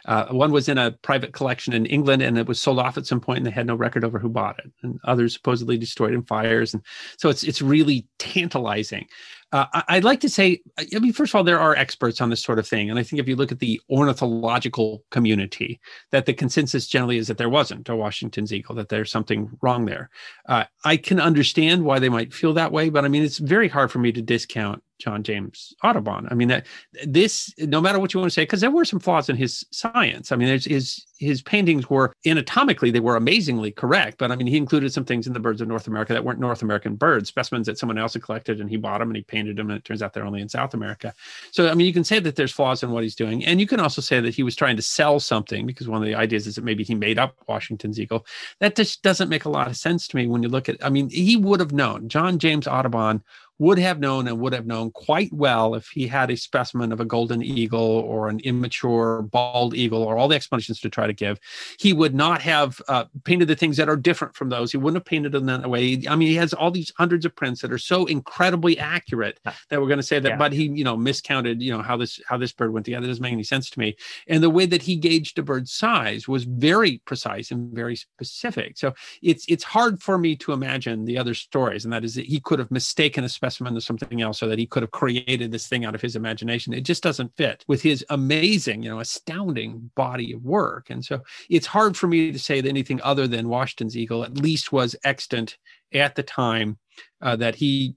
Uh, 0.05 0.27
one 0.27 0.53
was 0.53 0.69
in 0.69 0.77
a 0.77 0.91
private 1.01 1.33
collection 1.33 1.73
in 1.73 1.87
England 1.87 2.21
and 2.21 2.37
it 2.37 2.47
was 2.47 2.61
sold 2.61 2.79
off 2.79 2.99
at 2.99 3.07
some 3.07 3.19
point 3.19 3.39
and 3.39 3.47
they 3.47 3.51
had 3.51 3.67
no 3.67 3.75
record 3.75 4.05
over 4.05 4.19
who 4.19 4.29
bought 4.29 4.59
it. 4.59 4.71
And 4.83 5.01
others 5.05 5.33
supposedly 5.33 5.79
destroyed 5.79 6.13
in 6.13 6.23
fires. 6.25 6.75
And 6.75 6.83
so 7.17 7.31
it's, 7.31 7.45
it's 7.45 7.63
really 7.63 8.07
tantalizing. 8.19 9.07
Uh, 9.53 9.83
I'd 9.89 10.05
like 10.05 10.21
to 10.21 10.29
say, 10.29 10.63
I 10.79 10.99
mean, 10.99 11.13
first 11.13 11.33
of 11.33 11.37
all, 11.37 11.45
there 11.45 11.61
are 11.61 11.77
experts 11.77 12.21
on 12.21 12.31
this 12.31 12.43
sort 12.43 12.59
of 12.59 12.67
thing. 12.67 12.89
And 12.89 12.99
I 12.99 13.03
think 13.03 13.21
if 13.21 13.29
you 13.29 13.37
look 13.37 13.53
at 13.53 13.59
the 13.59 13.81
ornithological 13.91 15.05
community, 15.11 15.79
that 16.11 16.25
the 16.25 16.33
consensus 16.33 16.87
generally 16.87 17.19
is 17.19 17.29
that 17.29 17.37
there 17.37 17.51
wasn't 17.51 17.89
a 17.89 17.97
Washington's 17.97 18.53
eagle, 18.53 18.75
that 18.77 18.89
there's 18.89 19.11
something 19.11 19.51
wrong 19.61 19.85
there. 19.85 20.09
Uh, 20.49 20.65
I 20.85 20.97
can 20.97 21.21
understand 21.21 21.85
why 21.85 21.99
they 21.99 22.09
might 22.09 22.33
feel 22.33 22.55
that 22.55 22.73
way, 22.73 22.89
but 22.89 23.05
I 23.05 23.09
mean, 23.09 23.23
it's 23.23 23.39
very 23.39 23.69
hard 23.69 23.93
for 23.93 23.99
me 23.99 24.11
to 24.13 24.23
discount 24.23 24.83
John 24.99 25.23
James 25.23 25.75
Audubon. 25.83 26.29
I 26.31 26.35
mean 26.35 26.49
that 26.49 26.67
this, 27.05 27.53
no 27.59 27.81
matter 27.81 27.99
what 27.99 28.15
you 28.15 28.21
want 28.21 28.31
to 28.31 28.35
say, 28.35 28.43
because 28.43 28.61
there 28.61 28.71
were 28.71 28.85
some 28.85 29.01
flaws 29.01 29.29
in 29.29 29.37
his 29.37 29.65
science. 29.71 30.31
I 30.33 30.37
mean, 30.37 30.49
there's 30.49 30.65
his 30.65 31.07
his 31.19 31.41
paintings 31.41 31.89
were 31.89 32.13
anatomically 32.27 32.91
they 32.91 33.01
were 33.01 33.17
amazingly 33.17 33.71
correct, 33.71 34.19
but 34.19 34.31
I 34.31 34.37
mean 34.37 34.47
he 34.47 34.57
included 34.57 34.93
some 34.93 35.05
things 35.05 35.27
in 35.27 35.33
the 35.33 35.41
birds 35.41 35.61
of 35.61 35.69
North 35.69 35.87
America 35.87 36.13
that 36.13 36.25
weren't 36.25 36.41
North 36.41 36.63
American 36.63 36.95
birds, 36.95 37.29
specimens 37.29 37.67
that 37.67 37.79
someone 37.79 37.99
else 37.99 38.15
had 38.15 38.23
collected, 38.23 38.61
and 38.61 38.71
he 38.71 38.77
bought 38.77 38.99
them 38.99 39.09
and 39.09 39.17
he 39.17 39.23
painted 39.23 39.57
them, 39.57 39.71
and 39.71 39.79
it 39.79 39.85
turns 39.85 40.03
out 40.03 40.13
they're 40.13 40.25
only 40.25 40.41
in 40.41 40.49
South 40.49 40.75
America. 40.75 41.15
So 41.51 41.69
I 41.69 41.75
mean, 41.75 41.87
you 41.87 41.93
can 41.93 42.05
say 42.05 42.19
that 42.21 42.37
there's 42.37 42.53
flaws 42.53 42.83
in 42.83 42.91
what 42.91 43.03
he's 43.03 43.17
doing, 43.17 43.45
and 43.45 43.61
you 43.61 43.67
can 43.67 43.81
also 43.81 44.01
say 44.01 44.21
that 44.21 44.35
he 44.35 44.43
was 44.43 44.57
trying 44.57 44.77
to 44.77 44.83
sell 44.83 45.21
something 45.21 45.67
because 45.67 45.89
one 45.89 46.03
of 46.03 46.07
the 46.07 46.15
ideas 46.15 46.47
is 46.47 46.55
that 46.57 46.65
maybe 46.65 46.85
he 46.85 46.95
made 46.95 47.19
up 47.19 47.37
Washington's 47.49 47.99
eagle. 47.99 48.27
That 48.61 48.77
just 48.77 49.03
doesn't 49.03 49.29
make 49.29 49.45
a 49.45 49.51
lot 49.51 49.69
of 49.69 49.77
sense 49.77 50.07
to 50.09 50.17
me 50.17 50.27
when 50.27 50.43
you 50.43 50.49
look 50.49 50.69
at. 50.69 50.85
I 50.85 50.91
mean, 50.91 51.11
he 51.11 51.37
would 51.37 51.61
have 51.61 51.73
known. 51.73 52.09
John 52.09 52.39
James 52.39 52.67
Audubon 52.67 53.23
would 53.63 53.79
have 53.79 54.01
known 54.01 54.27
and 54.27 54.41
would 54.41 54.53
have 54.53 54.67
known 54.67 54.91
quite 54.91 55.33
well 55.33 55.77
if 55.77 55.87
he 55.87 56.09
had 56.09 56.33
a 56.33 56.37
specimen 56.37 56.91
of 56.91 56.99
a 56.99 57.05
golden 57.05 57.41
eagle 57.45 57.79
or 57.81 58.29
an 58.29 58.41
immature 58.41 59.23
bald 59.23 59.73
eagle 59.73 60.03
or 60.03 60.19
all 60.19 60.27
the 60.27 60.35
explanations 60.35 60.81
to 60.81 60.91
try 60.91 61.07
to 61.07 61.13
give. 61.13 61.39
He 61.79 61.93
would 61.93 62.13
not 62.13 62.43
have 62.43 62.83
uh, 62.89 63.05
painted 63.23 63.47
the 63.47 63.55
things 63.55 63.77
that 63.77 63.89
are 63.89 63.97
different 63.97 64.35
from 64.35 64.49
those. 64.49 64.73
He 64.73 64.79
wouldn't 64.79 64.97
have 64.97 65.05
painted 65.05 65.31
them 65.31 65.47
that 65.47 65.71
way. 65.71 66.03
I 66.09 66.17
mean, 66.17 66.27
he 66.27 66.35
has 66.35 66.53
all 66.53 66.73
these 66.73 66.93
hundreds 66.99 67.25
of 67.25 67.37
prints 67.37 67.63
that 67.63 67.71
are 67.71 67.79
so 67.79 68.05
incredibly 68.07 68.81
accurate 68.81 69.39
that 69.45 69.81
we're 69.81 69.87
going 69.87 69.99
to 69.99 70.03
say 70.03 70.19
that, 70.19 70.29
yeah. 70.29 70.37
but 70.37 70.53
he, 70.53 70.65
you 70.65 70.83
know, 70.83 70.97
miscounted, 70.97 71.63
you 71.63 71.71
know, 71.71 71.83
how 71.83 71.97
this 71.97 72.21
how 72.27 72.37
this 72.37 72.51
bird 72.51 72.73
went 72.73 72.85
together. 72.87 73.05
It 73.05 73.11
doesn't 73.11 73.23
make 73.23 73.33
any 73.33 73.45
sense 73.45 73.71
to 73.71 73.79
me. 73.79 73.95
And 74.27 74.43
the 74.43 74.51
way 74.51 74.67
that 74.67 74.83
he 74.83 74.97
gauged 74.97 75.39
a 75.39 75.43
bird's 75.45 75.73
size 75.73 76.27
was 76.27 76.43
very 76.43 77.01
precise 77.05 77.53
and 77.53 77.73
very 77.73 77.95
specific. 77.95 78.77
So 78.77 78.93
it's 79.23 79.45
it's 79.47 79.63
hard 79.63 80.03
for 80.03 80.19
me 80.19 80.35
to 80.39 80.53
imagine 80.53 81.05
the 81.05 81.17
other 81.17 81.35
stories, 81.35 81.85
and 81.85 81.93
that 81.93 82.03
is 82.03 82.17
that 82.17 82.27
he 82.27 82.41
could 82.41 82.59
have 82.59 82.73
mistaken 82.73 83.23
a 83.23 83.29
specimen 83.29 83.52
specimen 83.53 83.75
to 83.75 83.81
something 83.81 84.23
else 84.23 84.39
so 84.39 84.49
that 84.49 84.59
he 84.59 84.67
could 84.67 84.83
have 84.83 84.91
created 84.91 85.53
this 85.53 85.69
thing 85.69 85.85
out 85.85 85.95
of 85.95 86.01
his 86.01 86.17
imagination. 86.17 86.73
It 86.73 86.83
just 86.83 87.03
doesn't 87.03 87.37
fit 87.37 87.65
with 87.69 87.83
his 87.83 88.05
amazing, 88.09 88.83
you 88.83 88.89
know, 88.89 89.01
astounding 89.01 89.91
body 89.95 90.33
of 90.33 90.43
work. 90.43 90.89
And 90.89 91.05
so 91.05 91.21
it's 91.51 91.67
hard 91.67 91.97
for 91.97 92.07
me 92.07 92.33
to 92.33 92.39
say 92.39 92.61
that 92.61 92.69
anything 92.69 93.01
other 93.03 93.29
than 93.29 93.49
Washington's 93.49 93.97
eagle 93.97 94.25
at 94.25 94.39
least 94.39 94.73
was 94.73 94.97
extant 95.05 95.59
at 95.93 96.15
the 96.15 96.23
time 96.23 96.79
uh, 97.21 97.37
that 97.37 97.55
he 97.55 97.95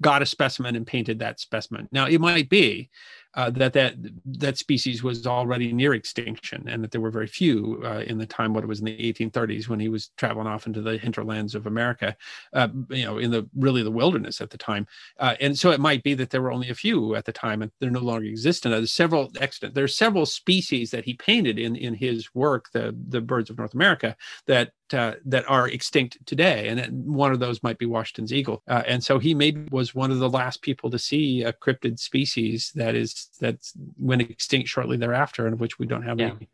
got 0.00 0.22
a 0.22 0.26
specimen 0.26 0.74
and 0.74 0.86
painted 0.86 1.18
that 1.18 1.38
specimen. 1.38 1.86
Now 1.92 2.06
it 2.06 2.20
might 2.20 2.48
be 2.48 2.88
uh, 3.36 3.50
that 3.50 3.72
that 3.72 3.94
that 4.24 4.58
species 4.58 5.02
was 5.02 5.26
already 5.26 5.72
near 5.72 5.94
extinction, 5.94 6.64
and 6.68 6.82
that 6.82 6.90
there 6.90 7.00
were 7.00 7.10
very 7.10 7.26
few 7.26 7.82
uh, 7.84 8.02
in 8.06 8.18
the 8.18 8.26
time. 8.26 8.54
What 8.54 8.64
it 8.64 8.68
was 8.68 8.80
in 8.80 8.86
the 8.86 9.12
1830s 9.12 9.68
when 9.68 9.80
he 9.80 9.88
was 9.88 10.10
traveling 10.16 10.46
off 10.46 10.66
into 10.66 10.80
the 10.80 10.96
hinterlands 10.98 11.54
of 11.54 11.66
America, 11.66 12.16
uh, 12.52 12.68
you 12.90 13.04
know, 13.04 13.18
in 13.18 13.30
the 13.30 13.48
really 13.56 13.82
the 13.82 13.90
wilderness 13.90 14.40
at 14.40 14.50
the 14.50 14.58
time. 14.58 14.86
Uh, 15.18 15.34
and 15.40 15.58
so 15.58 15.70
it 15.70 15.80
might 15.80 16.02
be 16.02 16.14
that 16.14 16.30
there 16.30 16.42
were 16.42 16.52
only 16.52 16.70
a 16.70 16.74
few 16.74 17.14
at 17.14 17.24
the 17.24 17.32
time, 17.32 17.62
and 17.62 17.70
they're 17.80 17.90
no 17.90 18.00
longer 18.00 18.26
existent. 18.26 18.74
There's 18.74 18.92
several 18.92 19.32
extant. 19.40 19.74
There's 19.74 19.96
several 19.96 20.26
species 20.26 20.90
that 20.90 21.04
he 21.04 21.14
painted 21.14 21.58
in 21.58 21.76
in 21.76 21.94
his 21.94 22.34
work, 22.34 22.70
the 22.72 22.96
the 23.08 23.20
birds 23.20 23.50
of 23.50 23.58
North 23.58 23.74
America, 23.74 24.16
that 24.46 24.72
uh, 24.94 25.14
that 25.24 25.48
are 25.48 25.68
extinct 25.68 26.18
today, 26.26 26.68
and 26.68 27.04
one 27.06 27.32
of 27.32 27.40
those 27.40 27.62
might 27.62 27.78
be 27.78 27.86
Washington's 27.86 28.32
eagle. 28.32 28.62
Uh, 28.68 28.82
and 28.86 29.02
so 29.02 29.18
he 29.18 29.34
maybe 29.34 29.66
was 29.70 29.94
one 29.94 30.10
of 30.10 30.18
the 30.18 30.30
last 30.30 30.62
people 30.62 30.90
to 30.90 30.98
see 30.98 31.42
a 31.42 31.52
cryptid 31.52 31.98
species 31.98 32.72
that 32.74 32.94
is 32.94 33.28
that 33.40 33.56
went 33.98 34.22
extinct 34.22 34.68
shortly 34.68 34.96
thereafter, 34.96 35.46
and 35.46 35.54
of 35.54 35.60
which 35.60 35.78
we 35.78 35.86
don't 35.86 36.02
have 36.02 36.18
yeah. 36.18 36.32
any 36.36 36.48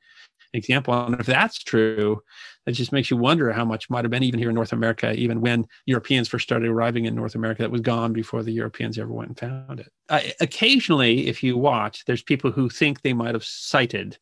example. 0.53 0.94
And 0.94 1.20
if 1.20 1.26
that's 1.26 1.62
true, 1.62 2.22
that 2.66 2.72
just 2.72 2.92
makes 2.92 3.11
you 3.11 3.16
wonder 3.16 3.53
how 3.53 3.64
much 3.64 3.88
might 3.88 4.05
have 4.05 4.11
been 4.11 4.22
even 4.22 4.40
here 4.40 4.48
in 4.48 4.55
North 4.55 4.72
America, 4.72 5.12
even 5.12 5.40
when 5.40 5.66
Europeans 5.87 6.29
first 6.29 6.44
started 6.44 6.68
arriving 6.68 7.05
in 7.05 7.14
North 7.14 7.35
America, 7.35 7.62
that 7.62 7.70
was 7.70 7.81
gone 7.81 8.12
before 8.12 8.42
the 8.42 8.53
Europeans 8.53 8.98
ever 8.98 9.12
went 9.12 9.29
and 9.29 9.38
found 9.38 9.81
it. 9.81 9.92
Uh, 10.09 10.20
occasionally, 10.40 11.29
if 11.29 11.42
you 11.42 11.57
watch, 11.57 12.05
there's 12.05 12.22
people 12.22 12.50
who 12.50 12.68
think 12.68 13.03
they 13.03 13.12
might 13.12 13.35
have 13.35 13.44
sighted 13.44 14.18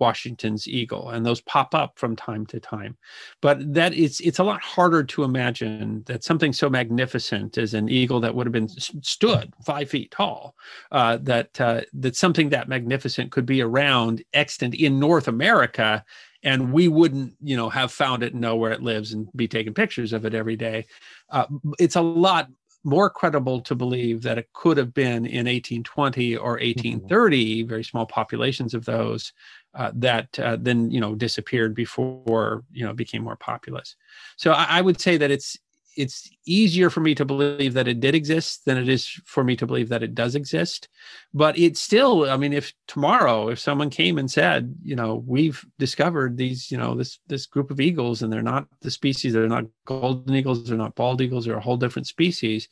Washington's 0.00 0.66
eagle, 0.66 1.10
and 1.10 1.24
those 1.24 1.40
pop 1.42 1.74
up 1.74 1.98
from 1.98 2.16
time 2.16 2.46
to 2.46 2.58
time. 2.58 2.96
But 3.40 3.74
that 3.74 3.94
it's 3.94 4.20
it's 4.20 4.38
a 4.38 4.44
lot 4.44 4.62
harder 4.62 5.04
to 5.04 5.24
imagine 5.24 6.02
that 6.06 6.24
something 6.24 6.52
so 6.52 6.68
magnificent 6.70 7.58
as 7.58 7.74
an 7.74 7.88
eagle 7.88 8.20
that 8.20 8.34
would 8.34 8.46
have 8.46 8.52
been 8.52 8.68
stood 8.68 9.52
five 9.64 9.90
feet 9.90 10.10
tall, 10.10 10.56
uh, 10.90 11.18
that 11.22 11.60
uh, 11.60 11.82
that 11.92 12.16
something 12.16 12.48
that 12.48 12.68
magnificent 12.68 13.30
could 13.30 13.46
be 13.46 13.62
around 13.62 14.22
extant 14.32 14.74
in 14.74 14.98
North 14.98 15.28
America, 15.28 16.04
and 16.42 16.72
we 16.72 16.88
wouldn't 16.88 17.34
you 17.42 17.56
know 17.56 17.68
have 17.68 17.92
found 17.92 18.22
it, 18.22 18.32
and 18.32 18.40
know 18.40 18.56
where 18.56 18.72
it 18.72 18.82
lives, 18.82 19.12
and 19.12 19.28
be 19.36 19.46
taking 19.46 19.74
pictures 19.74 20.12
of 20.12 20.24
it 20.24 20.34
every 20.34 20.56
day. 20.56 20.86
Uh, 21.30 21.46
it's 21.78 21.96
a 21.96 22.00
lot 22.00 22.48
more 22.84 23.10
credible 23.10 23.60
to 23.60 23.74
believe 23.74 24.22
that 24.22 24.38
it 24.38 24.48
could 24.52 24.76
have 24.76 24.94
been 24.94 25.26
in 25.26 25.46
1820 25.46 26.36
or 26.36 26.52
1830, 26.52 27.62
mm-hmm. 27.62 27.68
very 27.68 27.84
small 27.84 28.06
populations 28.06 28.74
of 28.74 28.84
those 28.84 29.32
uh, 29.74 29.92
that 29.94 30.38
uh, 30.38 30.56
then 30.60 30.90
you 30.90 31.00
know 31.00 31.14
disappeared 31.14 31.74
before 31.74 32.64
you 32.72 32.84
know 32.84 32.92
became 32.92 33.22
more 33.22 33.36
populous. 33.36 33.96
So 34.36 34.52
I, 34.52 34.78
I, 34.78 34.80
would 34.80 35.00
say 35.00 35.16
that 35.16 35.30
it's 35.30 35.56
it's 35.96 36.30
easier 36.46 36.88
for 36.88 37.00
me 37.00 37.14
to 37.14 37.24
believe 37.24 37.74
that 37.74 37.88
it 37.88 38.00
did 38.00 38.14
exist 38.14 38.64
than 38.64 38.78
it 38.78 38.88
is 38.88 39.08
for 39.24 39.42
me 39.42 39.56
to 39.56 39.66
believe 39.66 39.88
that 39.88 40.02
it 40.02 40.14
does 40.14 40.34
exist 40.34 40.88
but 41.34 41.58
it's 41.58 41.80
still 41.80 42.30
i 42.30 42.36
mean 42.36 42.52
if 42.52 42.72
tomorrow 42.86 43.48
if 43.48 43.58
someone 43.58 43.90
came 43.90 44.16
and 44.18 44.30
said 44.30 44.74
you 44.82 44.94
know 44.94 45.22
we've 45.26 45.64
discovered 45.78 46.36
these 46.36 46.70
you 46.70 46.78
know 46.78 46.94
this 46.94 47.18
this 47.26 47.46
group 47.46 47.70
of 47.70 47.80
eagles 47.80 48.22
and 48.22 48.32
they're 48.32 48.42
not 48.42 48.66
the 48.80 48.90
species 48.90 49.32
they're 49.32 49.48
not 49.48 49.64
golden 49.84 50.34
eagles 50.34 50.64
they're 50.64 50.78
not 50.78 50.94
bald 50.94 51.20
eagles 51.20 51.44
they're 51.44 51.56
a 51.56 51.60
whole 51.60 51.76
different 51.76 52.06
species 52.06 52.68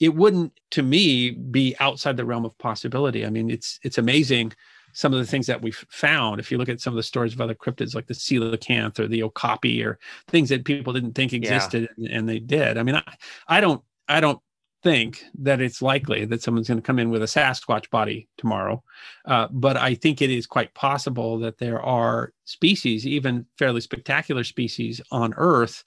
it 0.00 0.14
wouldn't 0.14 0.52
to 0.70 0.82
me 0.82 1.30
be 1.30 1.76
outside 1.78 2.16
the 2.16 2.24
realm 2.24 2.44
of 2.44 2.56
possibility 2.58 3.26
i 3.26 3.30
mean 3.30 3.50
it's 3.50 3.78
it's 3.82 3.98
amazing 3.98 4.52
some 4.92 5.12
of 5.12 5.18
the 5.18 5.26
things 5.26 5.46
that 5.46 5.62
we've 5.62 5.84
found. 5.88 6.38
If 6.40 6.50
you 6.50 6.58
look 6.58 6.68
at 6.68 6.80
some 6.80 6.92
of 6.92 6.96
the 6.96 7.02
stories 7.02 7.32
of 7.32 7.40
other 7.40 7.54
cryptids 7.54 7.94
like 7.94 8.06
the 8.06 8.14
coelacanth 8.14 8.98
or 8.98 9.08
the 9.08 9.22
okapi 9.22 9.82
or 9.82 9.98
things 10.28 10.50
that 10.50 10.64
people 10.64 10.92
didn't 10.92 11.14
think 11.14 11.32
existed 11.32 11.82
yeah. 11.82 12.06
and, 12.06 12.18
and, 12.18 12.28
they 12.28 12.38
did. 12.38 12.78
I 12.78 12.82
mean, 12.82 12.96
I, 12.96 13.02
I 13.48 13.60
don't 13.60 13.82
I 14.08 14.20
don't 14.20 14.40
think 14.82 15.24
that 15.38 15.60
it's 15.60 15.80
likely 15.80 16.24
that 16.26 16.42
someone's 16.42 16.68
going 16.68 16.78
to 16.78 16.86
come 16.86 16.98
in 16.98 17.10
with 17.10 17.22
a 17.22 17.26
Sasquatch 17.26 17.88
body 17.90 18.28
tomorrow, 18.36 18.82
uh, 19.26 19.48
but 19.50 19.76
I 19.76 19.94
think 19.94 20.20
it 20.20 20.30
is 20.30 20.46
quite 20.46 20.74
possible 20.74 21.38
that 21.38 21.58
there 21.58 21.80
are 21.80 22.32
species, 22.44 23.06
even 23.06 23.46
fairly 23.58 23.80
spectacular 23.80 24.44
species 24.44 25.00
on 25.10 25.34
Earth. 25.36 25.84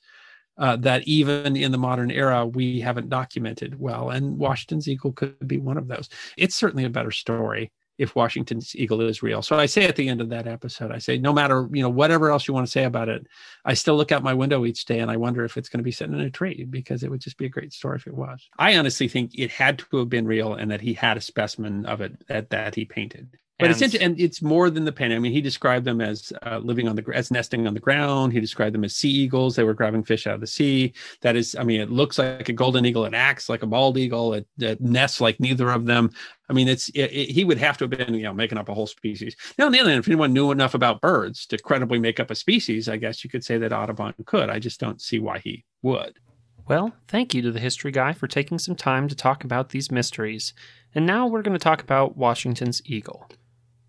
Uh, 0.57 0.77
that 0.77 1.05
even 1.05 1.57
in 1.57 1.73
the 1.73 1.77
modern 1.77 2.09
era 2.09 2.45
we 2.45 2.79
haven't 2.79 3.09
documented 3.09 3.77
well, 3.77 4.09
and 4.09 4.37
Washington's 4.37 4.87
eagle 4.87 5.11
could 5.11 5.45
be 5.45 5.57
one 5.57 5.75
of 5.75 5.89
those. 5.89 6.07
It's 6.37 6.55
certainly 6.55 6.85
a 6.85 6.89
better 6.89 7.11
story 7.11 7.73
if 7.97 8.15
Washington's 8.15 8.75
eagle 8.75 9.01
is 9.01 9.23
real. 9.23 9.41
So 9.41 9.57
I 9.57 9.65
say 9.65 9.85
at 9.85 9.95
the 9.95 10.09
end 10.09 10.21
of 10.21 10.29
that 10.29 10.47
episode, 10.47 10.91
I 10.91 10.97
say, 10.97 11.17
no 11.17 11.31
matter, 11.31 11.69
you 11.71 11.81
know, 11.81 11.89
whatever 11.89 12.29
else 12.29 12.47
you 12.47 12.53
want 12.53 12.65
to 12.65 12.71
say 12.71 12.83
about 12.83 13.09
it, 13.09 13.25
I 13.63 13.73
still 13.73 13.95
look 13.95 14.11
out 14.11 14.23
my 14.23 14.33
window 14.33 14.65
each 14.65 14.85
day 14.85 14.99
and 14.99 15.09
I 15.09 15.17
wonder 15.17 15.45
if 15.45 15.57
it's 15.57 15.69
going 15.69 15.79
to 15.79 15.83
be 15.83 15.91
sitting 15.91 16.13
in 16.13 16.21
a 16.21 16.29
tree 16.29 16.65
because 16.65 17.03
it 17.03 17.09
would 17.09 17.21
just 17.21 17.37
be 17.37 17.45
a 17.45 17.49
great 17.49 17.73
story 17.73 17.97
if 17.97 18.07
it 18.07 18.15
was. 18.15 18.49
I 18.57 18.77
honestly 18.77 19.07
think 19.07 19.31
it 19.35 19.51
had 19.51 19.79
to 19.79 19.97
have 19.97 20.09
been 20.09 20.27
real 20.27 20.55
and 20.55 20.69
that 20.71 20.81
he 20.81 20.93
had 20.93 21.17
a 21.17 21.21
specimen 21.21 21.85
of 21.85 22.01
it 22.01 22.27
that, 22.27 22.49
that 22.49 22.75
he 22.75 22.85
painted. 22.85 23.29
But 23.57 23.71
and, 23.71 23.81
it's 23.81 23.95
and 23.95 24.19
it's 24.19 24.41
more 24.41 24.69
than 24.69 24.83
the 24.83 24.91
pen. 24.91 25.13
I 25.13 25.19
mean, 25.19 25.31
he 25.31 25.39
described 25.39 25.85
them 25.85 26.01
as 26.01 26.33
uh, 26.45 26.57
living 26.57 26.89
on 26.89 26.97
the 26.97 27.05
as 27.13 27.31
nesting 27.31 27.65
on 27.67 27.73
the 27.73 27.79
ground. 27.79 28.33
He 28.33 28.41
described 28.41 28.75
them 28.75 28.83
as 28.83 28.97
sea 28.97 29.09
eagles. 29.09 29.55
They 29.55 29.63
were 29.63 29.73
grabbing 29.73 30.03
fish 30.03 30.27
out 30.27 30.35
of 30.35 30.41
the 30.41 30.47
sea. 30.47 30.93
That 31.21 31.37
is, 31.37 31.55
I 31.55 31.63
mean, 31.63 31.79
it 31.79 31.89
looks 31.89 32.17
like 32.17 32.49
a 32.49 32.53
golden 32.53 32.85
eagle. 32.85 33.05
It 33.05 33.13
acts 33.13 33.47
like 33.47 33.63
a 33.63 33.67
bald 33.67 33.97
eagle. 33.97 34.33
It, 34.33 34.45
it 34.59 34.81
nests 34.81 35.21
like 35.21 35.39
neither 35.39 35.69
of 35.69 35.85
them. 35.85 36.11
I 36.49 36.53
mean, 36.53 36.67
it's 36.67 36.89
it, 36.89 37.11
it, 37.13 37.29
he 37.29 37.45
would 37.45 37.57
have 37.57 37.77
to 37.77 37.85
have 37.85 37.91
been 37.91 38.13
you 38.13 38.23
know 38.23 38.33
making 38.33 38.57
up 38.57 38.67
a 38.67 38.73
whole 38.73 38.87
species. 38.87 39.37
Now, 39.57 39.67
on 39.67 39.71
the 39.71 39.79
other 39.79 39.89
hand, 39.89 40.01
if 40.01 40.07
anyone 40.09 40.33
knew 40.33 40.51
enough 40.51 40.73
about 40.73 40.99
birds 40.99 41.45
to 41.47 41.57
credibly 41.57 41.97
make 41.97 42.19
up 42.19 42.31
a 42.31 42.35
species, 42.35 42.89
I 42.89 42.97
guess 42.97 43.23
you 43.23 43.29
could 43.29 43.45
say 43.45 43.57
that 43.59 43.71
Audubon 43.71 44.13
could. 44.25 44.49
I 44.49 44.59
just 44.59 44.81
don't 44.81 45.01
see 45.01 45.19
why 45.19 45.39
he 45.39 45.63
would. 45.81 46.19
Well, 46.67 46.93
thank 47.07 47.33
you 47.33 47.41
to 47.43 47.51
the 47.51 47.59
history 47.59 47.91
guy 47.91 48.11
for 48.11 48.27
taking 48.27 48.59
some 48.59 48.75
time 48.75 49.07
to 49.07 49.15
talk 49.15 49.45
about 49.45 49.69
these 49.69 49.91
mysteries. 49.91 50.53
And 50.93 51.05
now 51.05 51.27
we're 51.27 51.43
going 51.43 51.57
to 51.57 51.63
talk 51.63 51.81
about 51.81 52.17
Washington's 52.17 52.81
eagle. 52.85 53.29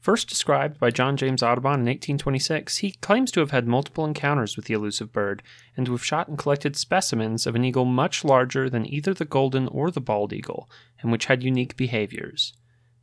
First 0.07 0.29
described 0.29 0.79
by 0.79 0.93
John 0.93 1.17
James 1.17 1.43
Audubon 1.43 1.81
in 1.81 1.87
1826, 1.87 2.77
he 2.77 2.93
claims 2.93 3.33
to 3.33 3.41
have 3.41 3.51
had 3.51 3.67
multiple 3.67 4.05
encounters 4.05 4.55
with 4.55 4.67
the 4.67 4.75
elusive 4.75 5.13
bird 5.13 5.43
and 5.77 5.85
to 5.85 5.91
have 5.91 6.05
shot 6.05 6.29
and 6.29 6.39
collected 6.39 6.77
specimens 6.77 7.45
of 7.45 7.57
an 7.57 7.65
eagle 7.65 7.85
much 7.85 8.25
larger 8.25 8.71
than 8.71 8.87
either 8.87 9.13
the 9.13 9.25
golden 9.25 9.67
or 9.67 9.91
the 9.91 10.01
bald 10.01 10.33
eagle, 10.33 10.71
and 11.03 11.11
which 11.11 11.25
had 11.25 11.43
unique 11.43 11.77
behaviors. 11.77 12.53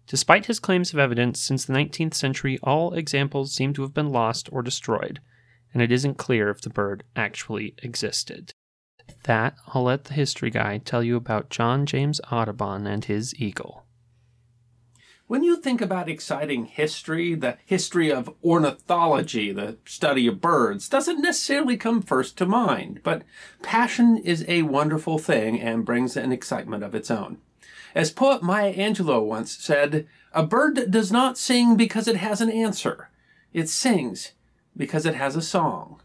Despite 0.07 0.45
his 0.45 0.61
claims 0.61 0.93
of 0.93 0.97
evidence, 0.99 1.41
since 1.41 1.65
the 1.65 1.73
19th 1.73 2.13
century 2.13 2.57
all 2.63 2.93
examples 2.93 3.53
seem 3.53 3.73
to 3.73 3.81
have 3.81 3.93
been 3.93 4.07
lost 4.07 4.47
or 4.53 4.61
destroyed, 4.61 5.19
and 5.73 5.83
it 5.83 5.91
isn't 5.91 6.17
clear 6.17 6.49
if 6.49 6.61
the 6.61 6.69
bird 6.69 7.03
actually 7.17 7.75
existed. 7.83 8.53
That, 9.23 9.57
I'll 9.67 9.83
let 9.83 10.05
the 10.05 10.13
history 10.13 10.51
guy 10.51 10.77
tell 10.77 11.03
you 11.03 11.17
about 11.17 11.49
John 11.49 11.85
James 11.85 12.21
Audubon 12.31 12.87
and 12.87 13.03
his 13.03 13.35
eagle. 13.35 13.83
When 15.33 15.43
you 15.43 15.55
think 15.55 15.81
about 15.81 16.09
exciting 16.09 16.65
history, 16.65 17.33
the 17.33 17.57
history 17.65 18.11
of 18.11 18.35
ornithology, 18.43 19.51
the 19.51 19.77
study 19.83 20.27
of 20.27 20.39
birds, 20.39 20.87
doesn't 20.87 21.23
necessarily 21.23 21.75
come 21.75 22.03
first 22.03 22.37
to 22.37 22.45
mind, 22.45 22.99
but 23.01 23.23
passion 23.63 24.15
is 24.17 24.45
a 24.47 24.61
wonderful 24.61 25.17
thing 25.17 25.59
and 25.59 25.87
brings 25.87 26.15
an 26.15 26.31
excitement 26.31 26.83
of 26.83 26.93
its 26.93 27.09
own. 27.09 27.39
As 27.95 28.11
poet 28.11 28.43
Maya 28.43 28.75
Angelou 28.75 29.25
once 29.25 29.57
said, 29.57 30.07
a 30.33 30.45
bird 30.45 30.91
does 30.91 31.11
not 31.11 31.39
sing 31.39 31.75
because 31.75 32.07
it 32.07 32.17
has 32.17 32.39
an 32.39 32.51
answer. 32.51 33.09
It 33.53 33.69
sings 33.69 34.33
because 34.77 35.03
it 35.03 35.15
has 35.15 35.35
a 35.35 35.41
song. 35.41 35.99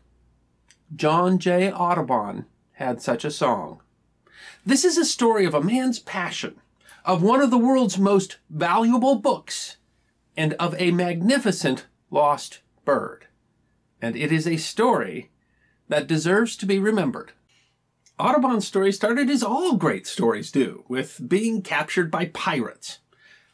John 0.96 1.38
J. 1.38 1.70
Audubon 1.70 2.46
had 2.72 3.02
such 3.02 3.26
a 3.26 3.30
song. 3.30 3.82
This 4.64 4.86
is 4.86 4.96
a 4.96 5.04
story 5.04 5.44
of 5.44 5.52
a 5.52 5.60
man's 5.60 5.98
passion 5.98 6.62
of 7.04 7.22
one 7.22 7.40
of 7.40 7.50
the 7.50 7.58
world's 7.58 7.98
most 7.98 8.38
valuable 8.50 9.16
books 9.16 9.76
and 10.37 10.54
of 10.54 10.74
a 10.78 10.90
magnificent 10.90 11.87
lost 12.11 12.61
bird. 12.84 13.26
And 14.00 14.16
it 14.16 14.30
is 14.30 14.46
a 14.46 14.56
story 14.56 15.30
that 15.88 16.06
deserves 16.06 16.56
to 16.56 16.66
be 16.66 16.78
remembered. 16.78 17.32
Audubon's 18.18 18.66
story 18.66 18.92
started 18.92 19.30
as 19.30 19.42
all 19.42 19.76
great 19.76 20.06
stories 20.06 20.50
do, 20.50 20.84
with 20.88 21.20
being 21.28 21.62
captured 21.62 22.11
by 22.11 22.26
pirates. 22.26 22.98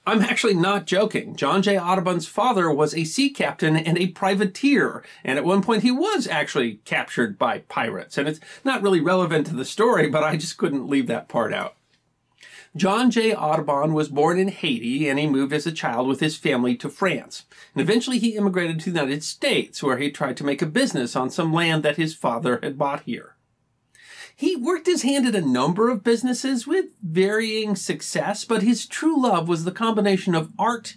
I'm 0.06 0.20
actually 0.20 0.54
not 0.54 0.86
joking. 0.86 1.34
John 1.34 1.62
J. 1.62 1.78
Audubon's 1.78 2.28
father 2.28 2.70
was 2.70 2.94
a 2.94 3.04
sea 3.04 3.30
captain 3.30 3.76
and 3.76 3.96
a 3.96 4.08
privateer, 4.08 5.02
and 5.22 5.38
at 5.38 5.44
one 5.44 5.62
point 5.62 5.82
he 5.82 5.90
was 5.90 6.26
actually 6.28 6.80
captured 6.84 7.38
by 7.38 7.60
pirates. 7.60 8.18
And 8.18 8.28
it's 8.28 8.40
not 8.64 8.82
really 8.82 9.00
relevant 9.00 9.46
to 9.46 9.54
the 9.54 9.64
story, 9.64 10.10
but 10.10 10.22
I 10.22 10.36
just 10.36 10.58
couldn't 10.58 10.88
leave 10.88 11.06
that 11.06 11.28
part 11.28 11.54
out. 11.54 11.76
John 12.76 13.12
J. 13.12 13.32
Audubon 13.32 13.94
was 13.94 14.08
born 14.08 14.36
in 14.36 14.48
Haiti 14.48 15.08
and 15.08 15.16
he 15.16 15.28
moved 15.28 15.52
as 15.52 15.64
a 15.64 15.72
child 15.72 16.08
with 16.08 16.18
his 16.18 16.36
family 16.36 16.74
to 16.76 16.88
France. 16.88 17.44
And 17.72 17.80
eventually 17.80 18.18
he 18.18 18.36
immigrated 18.36 18.80
to 18.80 18.90
the 18.90 19.00
United 19.00 19.22
States 19.22 19.80
where 19.80 19.98
he 19.98 20.10
tried 20.10 20.36
to 20.38 20.44
make 20.44 20.60
a 20.60 20.66
business 20.66 21.14
on 21.14 21.30
some 21.30 21.52
land 21.52 21.84
that 21.84 21.96
his 21.96 22.16
father 22.16 22.58
had 22.62 22.76
bought 22.76 23.02
here. 23.02 23.36
He 24.34 24.56
worked 24.56 24.86
his 24.86 25.02
hand 25.02 25.24
at 25.24 25.36
a 25.36 25.40
number 25.40 25.88
of 25.88 26.02
businesses 26.02 26.66
with 26.66 26.86
varying 27.00 27.76
success, 27.76 28.44
but 28.44 28.64
his 28.64 28.86
true 28.86 29.22
love 29.22 29.48
was 29.48 29.62
the 29.62 29.70
combination 29.70 30.34
of 30.34 30.50
art 30.58 30.96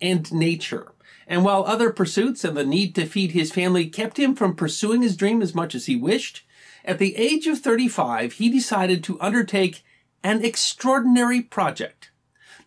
and 0.00 0.32
nature. 0.32 0.92
And 1.26 1.44
while 1.44 1.64
other 1.64 1.90
pursuits 1.90 2.42
and 2.42 2.56
the 2.56 2.64
need 2.64 2.94
to 2.94 3.04
feed 3.04 3.32
his 3.32 3.52
family 3.52 3.86
kept 3.90 4.18
him 4.18 4.34
from 4.34 4.56
pursuing 4.56 5.02
his 5.02 5.16
dream 5.18 5.42
as 5.42 5.54
much 5.54 5.74
as 5.74 5.84
he 5.84 5.96
wished, 5.96 6.46
at 6.86 6.98
the 6.98 7.14
age 7.16 7.46
of 7.46 7.58
35, 7.58 8.34
he 8.34 8.48
decided 8.48 9.04
to 9.04 9.20
undertake 9.20 9.84
an 10.22 10.44
extraordinary 10.44 11.40
project 11.40 12.10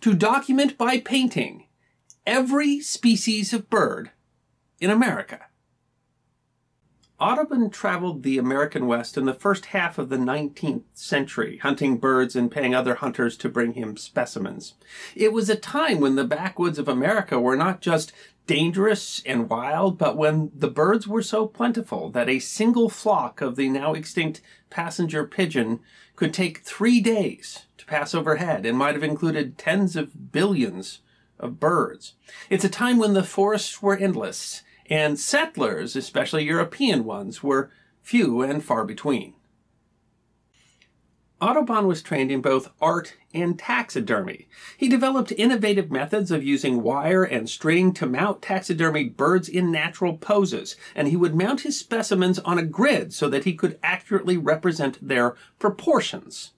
to 0.02 0.13
document 0.13 0.78
by 0.78 1.00
painting 1.00 1.68
every 2.26 2.80
species 2.80 3.54
of 3.54 3.70
bird 3.70 4.12
in 4.80 4.89
America. 4.89 5.41
Audubon 7.18 7.70
traveled 7.70 8.24
the 8.24 8.38
American 8.38 8.88
West 8.88 9.18
in 9.18 9.26
the 9.26 9.34
first 9.34 9.68
half 9.68 9.98
of 9.98 10.10
the 10.10 10.18
19th 10.18 10.84
century, 10.94 11.58
hunting 11.60 11.98
birds 11.98 12.36
and 12.36 12.52
paying 12.52 12.76
other 12.76 12.96
hunters 12.96 13.38
to 13.38 13.48
bring 13.48 13.74
him 13.74 13.96
specimens. 13.96 14.74
It 15.15 15.32
was 15.32 15.50
a 15.50 15.56
time 15.56 16.02
when 16.02 16.15
the 16.15 16.26
backwoods 16.26 16.78
of 16.78 16.89
America 16.89 17.39
were 17.39 17.56
not 17.56 17.80
just 17.80 18.12
dangerous 18.48 19.24
and 19.26 19.50
wild, 19.50 19.98
but 19.98 20.18
when 20.18 20.52
the 20.54 20.70
birds 20.70 21.08
were 21.08 21.22
so 21.22 21.48
plentiful 21.48 22.10
that 22.10 22.28
a 22.28 22.39
single 22.39 22.89
flock 22.89 23.39
of 23.39 23.56
the 23.56 23.70
now 23.70 23.94
extinct 23.94 24.41
passenger 24.70 25.26
pigeon 25.26 25.80
could 26.15 26.34
take 26.34 26.60
three 26.60 27.01
days 27.01 27.65
to 27.78 27.86
pass 27.86 28.15
overhead 28.15 28.65
and 28.65 28.78
might 28.78 28.95
have 28.95 29.04
included 29.04 29.58
tens 29.58 29.95
of 29.95 30.32
billions 30.32 30.99
of 31.39 31.60
birds. 31.60 32.13
It's 32.49 32.63
a 32.63 32.69
time 32.69 32.97
when 32.97 33.13
the 33.13 33.23
forests 33.23 33.82
were 33.82 33.97
endless 33.97 34.63
and 34.89 35.19
settlers, 35.19 35.95
especially 35.95 36.43
European 36.43 37.04
ones, 37.04 37.43
were 37.43 37.71
few 38.01 38.41
and 38.41 38.63
far 38.63 38.86
between. 38.86 39.34
Audubon 41.41 41.86
was 41.86 42.02
trained 42.02 42.32
in 42.32 42.41
both 42.41 42.71
art 42.82 43.15
and 43.34 43.60
taxidermy. 43.60 44.48
He 44.78 44.88
developed 44.88 45.34
innovative 45.34 45.91
methods 45.91 46.32
of 46.32 46.43
using 46.43 46.82
wire 46.82 47.26
and 47.26 47.50
string 47.50 47.93
to 47.95 48.06
mount 48.06 48.41
taxidermied 48.41 49.17
birds 49.17 49.50
in 49.50 49.71
natural 49.71 50.17
poses, 50.17 50.78
and 50.95 51.10
he 51.10 51.17
would 51.17 51.36
mount 51.36 51.62
his 51.62 51.78
specimens 51.78 52.39
on 52.39 52.58
a 52.58 52.65
grid 52.65 53.13
so 53.13 53.28
that 53.30 53.43
he 53.43 53.54
could 53.54 53.78
accurately 53.84 54.38
represent 54.38 55.06
their 55.06 55.36
proportions. 55.60 56.52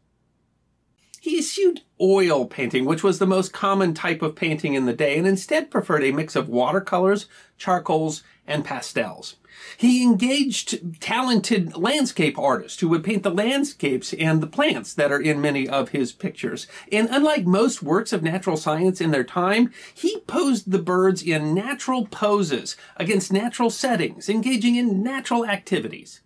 He 1.20 1.40
eschewed 1.40 1.82
oil 2.00 2.46
painting, 2.46 2.86
which 2.86 3.04
was 3.04 3.18
the 3.18 3.26
most 3.26 3.52
common 3.52 3.96
type 3.96 4.22
of 4.22 4.36
painting 4.36 4.76
in 4.76 4.86
the 4.86 4.94
day, 4.94 5.18
and 5.18 5.26
instead 5.26 5.72
preferred 5.72 6.04
a 6.04 6.12
mix 6.12 6.36
of 6.36 6.48
watercolors, 6.48 7.26
charcoals, 7.58 8.24
and 8.48 8.66
pastels. 8.66 9.36
He 9.76 10.04
engaged 10.04 11.02
talented 11.02 11.76
landscape 11.76 12.38
artists 12.38 12.80
who 12.80 12.90
would 12.90 13.04
paint 13.04 13.24
the 13.24 13.32
landscapes 13.32 14.14
and 14.14 14.42
the 14.42 14.48
plants 14.48 14.94
that 14.94 15.12
are 15.12 15.22
in 15.22 15.42
many 15.42 15.68
of 15.68 15.90
his 15.90 16.12
pictures. 16.14 16.68
And 16.92 17.10
unlike 17.12 17.46
most 17.46 17.84
works 17.84 18.14
of 18.14 18.24
natural 18.24 18.58
science 18.58 19.02
in 19.02 19.12
their 19.12 19.24
time, 19.24 19.72
he 19.94 20.20
posed 20.22 20.72
the 20.72 20.80
birds 20.80 21.22
in 21.22 21.54
natural 21.54 22.06
poses 22.06 22.78
against 22.96 23.34
natural 23.34 23.70
settings, 23.70 24.30
engaging 24.30 24.76
in 24.76 25.04
natural 25.04 25.46
activities. 25.46 26.22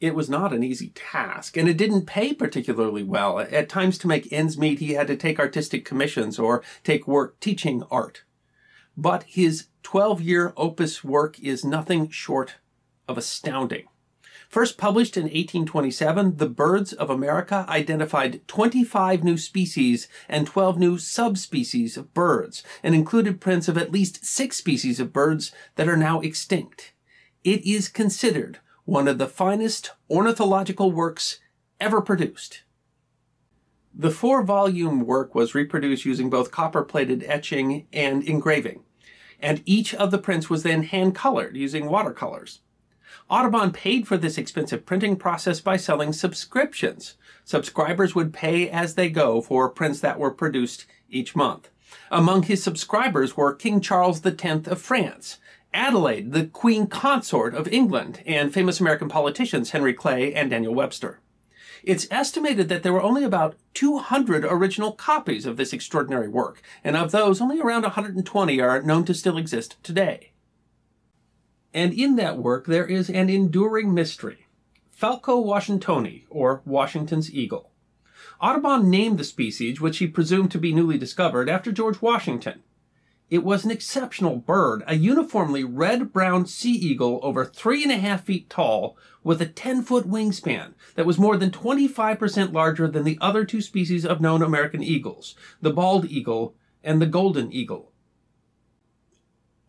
It 0.00 0.14
was 0.14 0.30
not 0.30 0.52
an 0.52 0.62
easy 0.62 0.90
task, 0.94 1.56
and 1.56 1.68
it 1.68 1.76
didn't 1.76 2.06
pay 2.06 2.32
particularly 2.32 3.02
well. 3.02 3.40
At 3.40 3.68
times, 3.68 3.98
to 3.98 4.06
make 4.06 4.32
ends 4.32 4.56
meet, 4.56 4.78
he 4.78 4.92
had 4.92 5.08
to 5.08 5.16
take 5.16 5.40
artistic 5.40 5.84
commissions 5.84 6.38
or 6.38 6.62
take 6.84 7.08
work 7.08 7.40
teaching 7.40 7.82
art. 7.90 8.22
But 8.96 9.24
his 9.24 9.66
12 9.82 10.20
year 10.20 10.52
opus 10.56 11.02
work 11.02 11.38
is 11.40 11.64
nothing 11.64 12.08
short 12.10 12.56
of 13.06 13.18
astounding. 13.18 13.84
First 14.48 14.78
published 14.78 15.18
in 15.18 15.24
1827, 15.24 16.38
The 16.38 16.48
Birds 16.48 16.94
of 16.94 17.10
America 17.10 17.66
identified 17.68 18.46
25 18.48 19.22
new 19.22 19.36
species 19.36 20.08
and 20.26 20.46
12 20.46 20.78
new 20.78 20.96
subspecies 20.96 21.98
of 21.98 22.14
birds, 22.14 22.62
and 22.82 22.94
included 22.94 23.42
prints 23.42 23.68
of 23.68 23.76
at 23.76 23.92
least 23.92 24.24
six 24.24 24.56
species 24.56 25.00
of 25.00 25.12
birds 25.12 25.52
that 25.74 25.88
are 25.88 25.98
now 25.98 26.20
extinct. 26.20 26.94
It 27.44 27.62
is 27.66 27.88
considered 27.88 28.60
one 28.86 29.06
of 29.06 29.18
the 29.18 29.28
finest 29.28 29.90
ornithological 30.08 30.92
works 30.92 31.40
ever 31.78 32.00
produced. 32.00 32.62
The 33.94 34.10
four 34.10 34.42
volume 34.42 35.00
work 35.00 35.34
was 35.34 35.54
reproduced 35.54 36.06
using 36.06 36.30
both 36.30 36.50
copper 36.50 36.84
plated 36.84 37.22
etching 37.24 37.86
and 37.92 38.22
engraving, 38.22 38.84
and 39.40 39.62
each 39.64 39.94
of 39.94 40.10
the 40.10 40.18
prints 40.18 40.50
was 40.50 40.62
then 40.62 40.82
hand 40.82 41.14
colored 41.14 41.56
using 41.56 41.88
watercolors. 41.88 42.60
Audubon 43.30 43.72
paid 43.72 44.08
for 44.08 44.16
this 44.16 44.38
expensive 44.38 44.86
printing 44.86 45.16
process 45.16 45.60
by 45.60 45.76
selling 45.76 46.12
subscriptions. 46.12 47.14
Subscribers 47.44 48.14
would 48.14 48.32
pay 48.32 48.70
as 48.70 48.94
they 48.94 49.10
go 49.10 49.40
for 49.40 49.68
prints 49.68 50.00
that 50.00 50.18
were 50.18 50.30
produced 50.30 50.86
each 51.10 51.36
month. 51.36 51.68
Among 52.10 52.44
his 52.44 52.62
subscribers 52.62 53.36
were 53.36 53.54
King 53.54 53.80
Charles 53.80 54.24
X 54.24 54.44
of 54.66 54.80
France, 54.80 55.38
Adelaide, 55.74 56.32
the 56.32 56.46
Queen 56.46 56.86
Consort 56.86 57.54
of 57.54 57.68
England, 57.68 58.22
and 58.26 58.52
famous 58.52 58.80
American 58.80 59.08
politicians 59.08 59.70
Henry 59.70 59.92
Clay 59.94 60.32
and 60.34 60.50
Daniel 60.50 60.74
Webster. 60.74 61.20
It's 61.82 62.06
estimated 62.10 62.68
that 62.68 62.82
there 62.82 62.92
were 62.92 63.02
only 63.02 63.24
about 63.24 63.56
200 63.74 64.44
original 64.44 64.92
copies 64.92 65.46
of 65.46 65.56
this 65.56 65.72
extraordinary 65.72 66.28
work, 66.28 66.62
and 66.82 66.96
of 66.96 67.10
those, 67.10 67.40
only 67.40 67.60
around 67.60 67.82
120 67.82 68.60
are 68.60 68.82
known 68.82 69.04
to 69.04 69.14
still 69.14 69.38
exist 69.38 69.76
today. 69.82 70.32
And 71.72 71.92
in 71.92 72.16
that 72.16 72.38
work, 72.38 72.66
there 72.66 72.86
is 72.86 73.08
an 73.08 73.28
enduring 73.28 73.94
mystery 73.94 74.46
Falco 74.90 75.40
washingtoni, 75.40 76.24
or 76.28 76.60
Washington's 76.64 77.32
eagle. 77.32 77.70
Audubon 78.40 78.90
named 78.90 79.16
the 79.16 79.22
species, 79.22 79.80
which 79.80 79.98
he 79.98 80.08
presumed 80.08 80.50
to 80.50 80.58
be 80.58 80.74
newly 80.74 80.98
discovered, 80.98 81.48
after 81.48 81.70
George 81.70 82.02
Washington, 82.02 82.64
it 83.30 83.44
was 83.44 83.64
an 83.64 83.70
exceptional 83.70 84.36
bird, 84.36 84.82
a 84.86 84.96
uniformly 84.96 85.62
red-brown 85.62 86.46
sea 86.46 86.72
eagle 86.72 87.20
over 87.22 87.44
three 87.44 87.82
and 87.82 87.92
a 87.92 87.98
half 87.98 88.24
feet 88.24 88.48
tall 88.48 88.96
with 89.22 89.42
a 89.42 89.46
10-foot 89.46 90.08
wingspan 90.08 90.72
that 90.94 91.04
was 91.04 91.18
more 91.18 91.36
than 91.36 91.50
25% 91.50 92.52
larger 92.52 92.88
than 92.88 93.04
the 93.04 93.18
other 93.20 93.44
two 93.44 93.60
species 93.60 94.06
of 94.06 94.20
known 94.20 94.42
American 94.42 94.82
eagles, 94.82 95.34
the 95.60 95.72
bald 95.72 96.06
eagle 96.06 96.54
and 96.82 97.02
the 97.02 97.06
golden 97.06 97.52
eagle. 97.52 97.87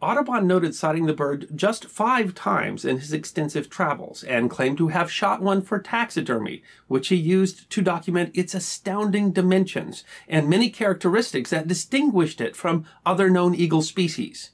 Audubon 0.01 0.47
noted 0.47 0.73
sighting 0.73 1.07
the 1.07 1.13
bird 1.13 1.49
just 1.53 1.85
five 1.85 2.33
times 2.33 2.85
in 2.85 2.99
his 2.99 3.11
extensive 3.11 3.69
travels 3.69 4.23
and 4.23 4.49
claimed 4.49 4.77
to 4.77 4.87
have 4.87 5.11
shot 5.11 5.41
one 5.41 5.61
for 5.61 5.77
taxidermy, 5.77 6.63
which 6.87 7.09
he 7.09 7.17
used 7.17 7.69
to 7.69 7.81
document 7.81 8.31
its 8.33 8.53
astounding 8.53 9.31
dimensions 9.33 10.05
and 10.29 10.47
many 10.47 10.69
characteristics 10.69 11.49
that 11.49 11.67
distinguished 11.67 12.39
it 12.39 12.55
from 12.55 12.85
other 13.05 13.29
known 13.29 13.53
eagle 13.53 13.81
species. 13.81 14.51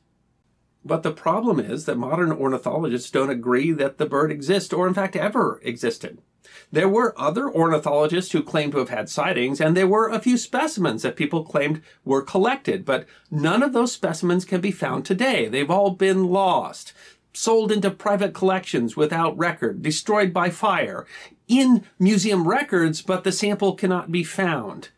But 0.84 1.04
the 1.04 1.12
problem 1.12 1.60
is 1.60 1.86
that 1.86 1.98
modern 1.98 2.32
ornithologists 2.32 3.12
don't 3.12 3.30
agree 3.30 3.72
that 3.72 4.00
the 4.00 4.08
bird 4.08 4.32
exists 4.32 4.74
or 4.74 4.88
in 4.88 4.96
fact 4.96 5.16
ever 5.16 5.60
existed. 5.64 6.22
There 6.72 6.90
were 6.90 7.14
other 7.18 7.50
ornithologists 7.50 8.32
who 8.32 8.44
claimed 8.44 8.74
to 8.74 8.80
have 8.80 8.90
had 8.90 9.10
sightings, 9.10 9.62
and 9.62 9.76
there 9.76 9.88
were 9.88 10.10
a 10.10 10.20
few 10.20 10.38
specimens 10.38 11.02
that 11.02 11.16
people 11.16 11.44
claimed 11.44 11.82
were 12.04 12.22
collected, 12.22 12.86
but 12.86 13.06
none 13.32 13.64
of 13.64 13.74
those 13.74 13.92
specimens 13.92 14.46
can 14.46 14.62
be 14.62 14.72
found 14.72 15.06
today. 15.06 15.48
They've 15.48 15.70
all 15.70 15.92
been 15.92 16.26
lost, 16.26 16.94
sold 17.34 17.72
into 17.72 17.92
private 17.92 18.34
collections 18.34 18.96
without 18.96 19.38
record, 19.38 19.82
destroyed 19.82 20.34
by 20.34 20.50
fire, 20.50 21.06
in 21.48 21.84
museum 22.00 22.48
records, 22.48 23.02
but 23.02 23.24
the 23.24 23.32
sample 23.32 23.76
cannot 23.76 24.12
be 24.12 24.24
found. 24.24 24.90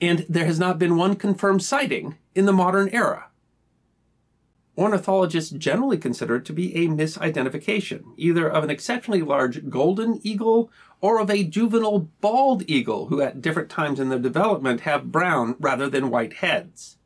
And 0.00 0.26
there 0.28 0.46
has 0.46 0.58
not 0.58 0.78
been 0.78 0.96
one 0.96 1.16
confirmed 1.16 1.62
sighting 1.62 2.16
in 2.34 2.46
the 2.46 2.52
modern 2.52 2.88
era 2.88 3.26
ornithologists 4.76 5.50
generally 5.50 5.98
consider 5.98 6.36
it 6.36 6.44
to 6.46 6.52
be 6.52 6.74
a 6.74 6.88
misidentification, 6.88 8.02
either 8.16 8.48
of 8.48 8.64
an 8.64 8.70
exceptionally 8.70 9.22
large 9.22 9.68
golden 9.68 10.20
eagle 10.22 10.70
or 11.00 11.20
of 11.20 11.30
a 11.30 11.44
juvenile 11.44 12.08
bald 12.20 12.68
eagle 12.68 13.06
who 13.06 13.20
at 13.20 13.40
different 13.40 13.70
times 13.70 14.00
in 14.00 14.08
their 14.08 14.18
development 14.18 14.80
have 14.80 15.12
brown 15.12 15.56
rather 15.60 15.88
than 15.88 16.10
white 16.10 16.34
heads. 16.34 16.96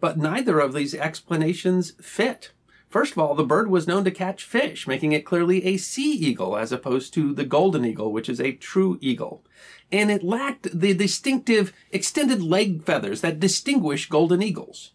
But 0.00 0.18
neither 0.18 0.60
of 0.60 0.74
these 0.74 0.94
explanations 0.94 1.92
fit. 2.00 2.52
First 2.88 3.12
of 3.12 3.18
all, 3.18 3.34
the 3.34 3.44
bird 3.44 3.68
was 3.68 3.86
known 3.86 4.04
to 4.04 4.10
catch 4.10 4.44
fish, 4.44 4.86
making 4.86 5.12
it 5.12 5.26
clearly 5.26 5.64
a 5.64 5.76
sea 5.76 6.12
eagle 6.12 6.56
as 6.56 6.72
opposed 6.72 7.12
to 7.14 7.34
the 7.34 7.44
golden 7.44 7.84
eagle, 7.84 8.12
which 8.12 8.28
is 8.28 8.40
a 8.40 8.52
true 8.52 8.98
eagle. 9.00 9.44
And 9.92 10.10
it 10.10 10.22
lacked 10.22 10.68
the 10.78 10.94
distinctive 10.94 11.72
extended 11.90 12.42
leg 12.42 12.82
feathers 12.82 13.20
that 13.20 13.40
distinguish 13.40 14.08
golden 14.08 14.42
eagles. 14.42 14.92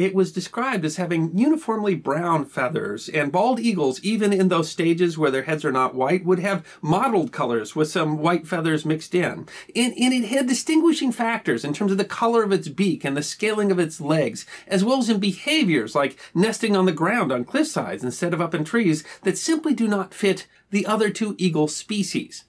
It 0.00 0.14
was 0.14 0.32
described 0.32 0.86
as 0.86 0.96
having 0.96 1.36
uniformly 1.36 1.94
brown 1.94 2.46
feathers, 2.46 3.10
and 3.10 3.30
bald 3.30 3.60
eagles, 3.60 4.00
even 4.02 4.32
in 4.32 4.48
those 4.48 4.70
stages 4.70 5.18
where 5.18 5.30
their 5.30 5.42
heads 5.42 5.62
are 5.62 5.70
not 5.70 5.94
white, 5.94 6.24
would 6.24 6.38
have 6.38 6.64
mottled 6.80 7.32
colors 7.32 7.76
with 7.76 7.90
some 7.90 8.16
white 8.16 8.46
feathers 8.46 8.86
mixed 8.86 9.14
in. 9.14 9.46
And, 9.76 9.92
and 9.98 10.14
it 10.14 10.30
had 10.30 10.46
distinguishing 10.46 11.12
factors 11.12 11.66
in 11.66 11.74
terms 11.74 11.92
of 11.92 11.98
the 11.98 12.06
color 12.06 12.42
of 12.42 12.50
its 12.50 12.68
beak 12.68 13.04
and 13.04 13.14
the 13.14 13.22
scaling 13.22 13.70
of 13.70 13.78
its 13.78 14.00
legs, 14.00 14.46
as 14.66 14.82
well 14.82 15.00
as 15.00 15.10
in 15.10 15.20
behaviors 15.20 15.94
like 15.94 16.18
nesting 16.34 16.74
on 16.74 16.86
the 16.86 16.92
ground 16.92 17.30
on 17.30 17.44
cliff 17.44 17.66
sides 17.66 18.02
instead 18.02 18.32
of 18.32 18.40
up 18.40 18.54
in 18.54 18.64
trees 18.64 19.04
that 19.24 19.36
simply 19.36 19.74
do 19.74 19.86
not 19.86 20.14
fit 20.14 20.46
the 20.70 20.86
other 20.86 21.10
two 21.10 21.34
eagle 21.36 21.68
species. 21.68 22.44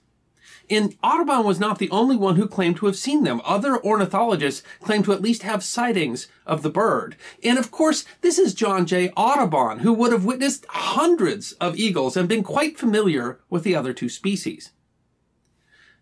And 0.72 0.96
Audubon 1.02 1.44
was 1.44 1.60
not 1.60 1.78
the 1.78 1.90
only 1.90 2.16
one 2.16 2.36
who 2.36 2.48
claimed 2.48 2.76
to 2.76 2.86
have 2.86 2.96
seen 2.96 3.24
them. 3.24 3.42
Other 3.44 3.78
ornithologists 3.84 4.62
claimed 4.80 5.04
to 5.04 5.12
at 5.12 5.20
least 5.20 5.42
have 5.42 5.62
sightings 5.62 6.28
of 6.46 6.62
the 6.62 6.70
bird. 6.70 7.14
And 7.44 7.58
of 7.58 7.70
course, 7.70 8.06
this 8.22 8.38
is 8.38 8.54
John 8.54 8.86
J. 8.86 9.10
Audubon, 9.14 9.80
who 9.80 9.92
would 9.92 10.12
have 10.12 10.24
witnessed 10.24 10.64
hundreds 10.70 11.52
of 11.60 11.76
eagles 11.76 12.16
and 12.16 12.26
been 12.26 12.42
quite 12.42 12.78
familiar 12.78 13.38
with 13.50 13.64
the 13.64 13.76
other 13.76 13.92
two 13.92 14.08
species. 14.08 14.70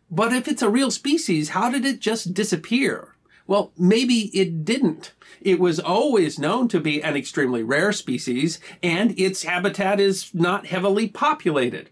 But 0.09 0.33
if 0.33 0.47
it's 0.47 0.63
a 0.63 0.71
real 0.71 0.93
species, 0.93 1.49
how 1.49 1.69
did 1.69 1.85
it 1.85 1.99
just 1.99 2.33
disappear? 2.33 3.17
Well, 3.49 3.73
maybe 3.77 4.31
it 4.39 4.65
didn't. 4.65 5.15
It 5.41 5.59
was 5.59 5.81
always 5.81 6.39
known 6.39 6.69
to 6.69 6.79
be 6.79 7.03
an 7.03 7.17
extremely 7.17 7.65
rare 7.65 7.91
species, 7.91 8.61
and 8.85 9.19
its 9.19 9.43
habitat 9.43 9.99
is 9.99 10.33
not 10.33 10.67
heavily 10.67 11.09
populated. 11.09 11.91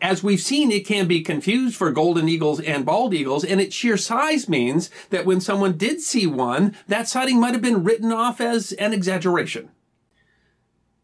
As 0.00 0.22
we've 0.22 0.40
seen, 0.40 0.70
it 0.70 0.86
can 0.86 1.06
be 1.06 1.22
confused 1.22 1.76
for 1.76 1.90
golden 1.90 2.28
eagles 2.28 2.60
and 2.60 2.84
bald 2.84 3.14
eagles, 3.14 3.44
and 3.44 3.60
its 3.60 3.74
sheer 3.74 3.96
size 3.96 4.48
means 4.48 4.90
that 5.10 5.24
when 5.24 5.40
someone 5.40 5.76
did 5.76 6.00
see 6.00 6.26
one, 6.26 6.76
that 6.88 7.08
sighting 7.08 7.40
might 7.40 7.54
have 7.54 7.62
been 7.62 7.84
written 7.84 8.12
off 8.12 8.40
as 8.40 8.72
an 8.72 8.92
exaggeration. 8.92 9.70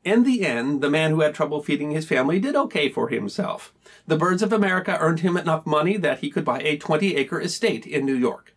In 0.03 0.23
the 0.23 0.47
end, 0.47 0.81
the 0.81 0.91
man 0.91 1.11
who 1.11 1.21
had 1.21 1.35
trouble 1.35 1.63
feeding 1.63 1.91
his 1.91 2.07
family 2.07 2.39
did 2.39 2.57
okay 2.57 2.89
for 2.89 3.09
himself. 3.09 3.73
The 4.07 4.17
Birds 4.17 4.43
of 4.43 4.53
America 4.53 4.97
earned 4.99 5.21
him 5.21 5.37
enough 5.37 5.67
money 5.67 5.97
that 5.99 6.21
he 6.21 6.31
could 6.31 6.45
buy 6.45 6.61
a 6.61 6.79
20 6.79 7.17
acre 7.17 7.41
estate 7.41 7.87
in 7.87 8.07
New 8.07 8.15
York. 8.15 8.55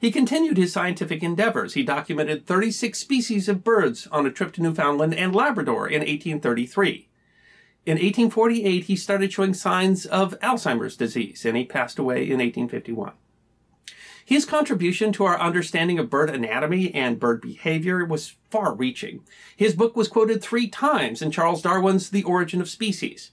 He 0.00 0.10
continued 0.10 0.56
his 0.56 0.72
scientific 0.72 1.22
endeavors. 1.22 1.74
He 1.74 1.82
documented 1.82 2.46
36 2.46 2.98
species 2.98 3.48
of 3.48 3.64
birds 3.64 4.06
on 4.08 4.26
a 4.26 4.30
trip 4.30 4.52
to 4.54 4.62
Newfoundland 4.62 5.14
and 5.14 5.34
Labrador 5.34 5.86
in 5.86 6.00
1833. 6.00 7.07
In 7.88 7.94
1848, 7.94 8.84
he 8.84 8.96
started 8.96 9.32
showing 9.32 9.54
signs 9.54 10.04
of 10.04 10.38
Alzheimer's 10.40 10.94
disease, 10.94 11.46
and 11.46 11.56
he 11.56 11.64
passed 11.64 11.98
away 11.98 12.18
in 12.24 12.36
1851. 12.36 13.12
His 14.22 14.44
contribution 14.44 15.10
to 15.12 15.24
our 15.24 15.40
understanding 15.40 15.98
of 15.98 16.10
bird 16.10 16.28
anatomy 16.28 16.94
and 16.94 17.18
bird 17.18 17.40
behavior 17.40 18.04
was 18.04 18.36
far 18.50 18.74
reaching. 18.74 19.24
His 19.56 19.74
book 19.74 19.96
was 19.96 20.06
quoted 20.06 20.42
three 20.42 20.68
times 20.68 21.22
in 21.22 21.30
Charles 21.30 21.62
Darwin's 21.62 22.10
The 22.10 22.24
Origin 22.24 22.60
of 22.60 22.68
Species. 22.68 23.30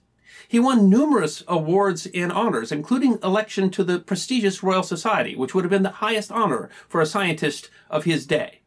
He 0.48 0.58
won 0.58 0.90
numerous 0.90 1.44
awards 1.50 2.08
and 2.14 2.32
honors, 2.32 2.72
including 2.72 3.20
election 3.22 3.70
to 3.72 3.84
the 3.84 4.00
prestigious 4.00 4.64
Royal 4.64 4.84
Society, 4.84 5.36
which 5.36 5.54
would 5.54 5.66
have 5.66 5.72
been 5.72 5.84
the 5.84 6.00
highest 6.00 6.32
honor 6.32 6.70
for 6.88 7.02
a 7.02 7.06
scientist 7.06 7.70
of 7.90 8.06
his 8.06 8.26
day. 8.26 8.62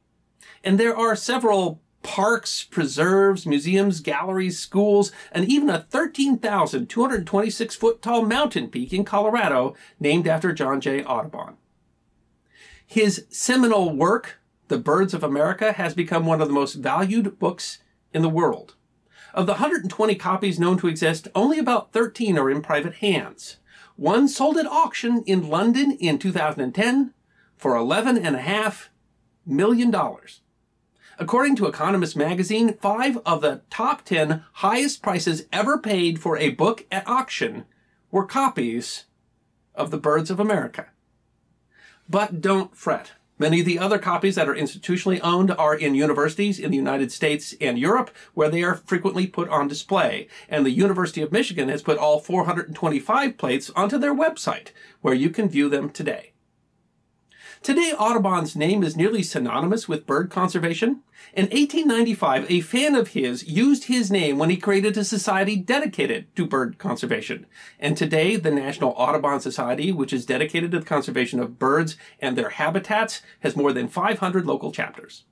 And 0.63 0.79
there 0.79 0.95
are 0.95 1.17
several 1.17 1.81
parks, 2.03 2.65
preserves, 2.65 3.47
museums, 3.47 4.01
galleries, 4.01 4.59
schools, 4.59 5.13
and 5.33 5.45
even 5.49 5.69
a 5.71 5.87
13,226 5.91 7.77
foot 7.77 8.03
tall 8.03 8.23
mountain 8.23 8.69
peak 8.69 8.93
in 8.93 9.05
Colorado 9.05 9.75
named 10.01 10.27
after 10.27 10.53
John 10.53 10.81
J. 10.81 11.05
Audubon. 11.05 11.57
His 12.87 13.27
seminal 13.29 13.95
work, 13.95 14.41
The 14.69 14.79
Birds 14.79 15.13
of 15.13 15.23
America, 15.23 15.73
has 15.73 15.93
become 15.95 16.25
one 16.25 16.41
of 16.41 16.49
the 16.49 16.55
most 16.55 16.75
valued 16.75 17.39
books 17.39 17.79
in 18.13 18.23
the 18.23 18.29
world. 18.29 18.75
Of 19.35 19.47
the 19.47 19.53
120 19.53 20.15
copies 20.15 20.59
known 20.59 20.79
to 20.79 20.89
exist, 20.89 21.29
only 21.35 21.59
about 21.59 21.93
13 21.93 22.39
are 22.39 22.51
in 22.51 22.63
private 22.63 22.95
hands. 22.97 23.59
One 23.97 24.27
sold 24.29 24.57
at 24.57 24.67
auction 24.67 25.23
in 25.27 25.49
London 25.49 25.93
in 25.93 26.19
2010 26.19 27.13
for 27.57 27.75
$11.5 27.75 28.89
million. 29.45 29.95
According 31.21 31.57
to 31.57 31.67
Economist 31.67 32.17
magazine, 32.17 32.75
five 32.75 33.19
of 33.27 33.41
the 33.41 33.63
top 33.71 34.05
10 34.05 34.45
highest 34.53 35.03
prices 35.03 35.47
ever 35.53 35.77
paid 35.77 36.21
for 36.21 36.39
a 36.39 36.51
book 36.51 36.87
at 36.93 37.09
auction 37.09 37.65
were 38.13 38.25
copies 38.25 39.07
of 39.75 39.91
The 39.91 39.99
Birds 39.99 40.31
of 40.31 40.39
America. 40.39 40.87
But 42.09 42.41
don't 42.41 42.77
fret. 42.77 43.13
Many 43.37 43.61
of 43.61 43.67
the 43.67 43.81
other 43.81 43.99
copies 43.99 44.37
that 44.37 44.49
are 44.49 44.55
institutionally 44.55 45.19
owned 45.21 45.51
are 45.51 45.75
in 45.75 45.97
universities 45.97 46.61
in 46.61 46.71
the 46.71 46.77
United 46.77 47.11
States 47.11 47.53
and 47.61 47.81
Europe, 47.81 48.13
where 48.35 48.49
they 48.49 48.63
are 48.63 48.77
frequently 48.77 49.27
put 49.27 49.49
on 49.49 49.67
display. 49.67 50.29
And 50.49 50.65
the 50.65 50.71
University 50.71 51.21
of 51.21 51.33
Michigan 51.33 51.69
has 51.69 51.83
put 51.83 51.99
all 51.99 52.21
425 52.21 53.37
plates 53.37 53.71
onto 53.71 53.99
their 53.99 54.15
website, 54.15 54.69
where 55.01 55.15
you 55.15 55.31
can 55.31 55.49
view 55.49 55.69
them 55.69 55.91
today. 55.91 56.33
Today, 57.63 57.93
Audubon's 57.99 58.57
name 58.57 58.83
is 58.83 58.97
nearly 58.97 59.23
synonymous 59.23 59.89
with 59.89 60.07
bird 60.07 60.31
conservation. 60.31 61.03
In 61.35 61.47
1895, 61.47 62.51
a 62.51 62.61
fan 62.61 62.95
of 62.95 63.09
his 63.09 63.47
used 63.47 63.85
his 63.85 64.11
name 64.11 64.39
when 64.39 64.51
he 64.51 64.57
created 64.57 64.97
a 64.97 65.05
society 65.05 65.57
dedicated 65.57 66.35
to 66.37 66.47
bird 66.47 66.79
conservation. 66.79 67.47
And 67.79 67.97
today, 67.97 68.37
the 68.37 68.51
National 68.51 68.93
Audubon 68.97 69.41
Society, 69.41 69.93
which 69.93 70.13
is 70.13 70.27
dedicated 70.27 70.71
to 70.71 70.81
the 70.81 70.87
conservation 70.87 71.41
of 71.41 71.59
birds 71.59 71.97
and 72.21 72.37
their 72.37 72.51
habitats, 72.51 73.23
has 73.41 73.57
more 73.57 73.73
than 73.73 73.89
500 73.89 74.47
local 74.47 74.73
chapters. 74.73 75.25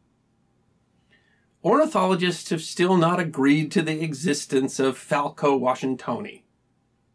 Ornithologists 1.65 2.51
have 2.51 2.63
still 2.63 2.97
not 2.97 3.19
agreed 3.19 3.73
to 3.73 3.83
the 3.83 4.03
existence 4.03 4.79
of 4.79 4.97
Falco 4.97 5.59
washingtoni. 5.59 6.43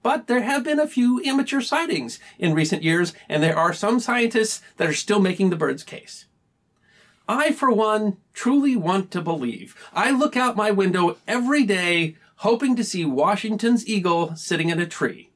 But 0.03 0.27
there 0.27 0.41
have 0.41 0.63
been 0.63 0.79
a 0.79 0.87
few 0.87 1.19
immature 1.19 1.61
sightings 1.61 2.19
in 2.39 2.53
recent 2.53 2.83
years, 2.83 3.13
and 3.29 3.43
there 3.43 3.57
are 3.57 3.73
some 3.73 3.99
scientists 3.99 4.61
that 4.77 4.89
are 4.89 4.93
still 4.93 5.19
making 5.19 5.49
the 5.49 5.55
bird's 5.55 5.83
case. 5.83 6.25
I, 7.27 7.51
for 7.51 7.71
one, 7.71 8.17
truly 8.33 8.75
want 8.75 9.11
to 9.11 9.21
believe. 9.21 9.75
I 9.93 10.11
look 10.11 10.35
out 10.35 10.55
my 10.55 10.71
window 10.71 11.17
every 11.27 11.63
day 11.63 12.15
hoping 12.37 12.75
to 12.75 12.83
see 12.83 13.05
Washington's 13.05 13.87
eagle 13.87 14.35
sitting 14.35 14.69
in 14.69 14.79
a 14.79 14.87
tree. 14.87 15.29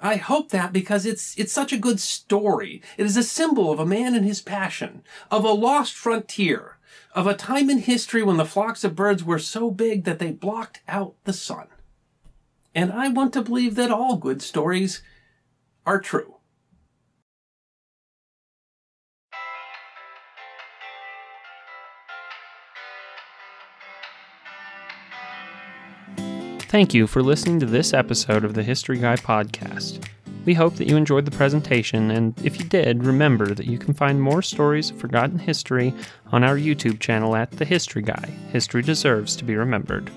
I 0.00 0.16
hope 0.16 0.48
that 0.48 0.72
because 0.72 1.06
it's, 1.06 1.38
it's 1.38 1.52
such 1.52 1.72
a 1.72 1.78
good 1.78 2.00
story. 2.00 2.82
It 2.96 3.06
is 3.06 3.16
a 3.16 3.22
symbol 3.22 3.70
of 3.70 3.78
a 3.78 3.86
man 3.86 4.14
and 4.14 4.24
his 4.24 4.40
passion, 4.40 5.02
of 5.30 5.44
a 5.44 5.52
lost 5.52 5.94
frontier, 5.94 6.78
of 7.14 7.26
a 7.26 7.34
time 7.34 7.70
in 7.70 7.78
history 7.78 8.22
when 8.22 8.38
the 8.38 8.46
flocks 8.46 8.82
of 8.82 8.96
birds 8.96 9.22
were 9.22 9.38
so 9.38 9.70
big 9.70 10.04
that 10.04 10.18
they 10.18 10.32
blocked 10.32 10.80
out 10.88 11.14
the 11.24 11.32
sun. 11.32 11.68
And 12.74 12.92
I 12.92 13.08
want 13.08 13.32
to 13.34 13.42
believe 13.42 13.74
that 13.74 13.90
all 13.90 14.16
good 14.16 14.40
stories 14.40 15.02
are 15.84 16.00
true. 16.00 16.36
Thank 26.72 26.94
you 26.94 27.06
for 27.06 27.22
listening 27.22 27.60
to 27.60 27.66
this 27.66 27.92
episode 27.92 28.44
of 28.44 28.54
the 28.54 28.62
History 28.62 28.96
Guy 28.96 29.16
podcast. 29.16 30.08
We 30.46 30.54
hope 30.54 30.76
that 30.76 30.88
you 30.88 30.96
enjoyed 30.96 31.26
the 31.26 31.30
presentation, 31.30 32.10
and 32.10 32.34
if 32.42 32.58
you 32.58 32.64
did, 32.64 33.04
remember 33.04 33.52
that 33.52 33.66
you 33.66 33.76
can 33.78 33.92
find 33.92 34.22
more 34.22 34.40
stories 34.40 34.90
of 34.90 34.96
forgotten 34.96 35.38
history 35.38 35.92
on 36.32 36.42
our 36.42 36.56
YouTube 36.56 36.98
channel 36.98 37.36
at 37.36 37.50
The 37.50 37.66
History 37.66 38.00
Guy. 38.00 38.30
History 38.50 38.80
deserves 38.80 39.36
to 39.36 39.44
be 39.44 39.54
remembered. 39.54 40.10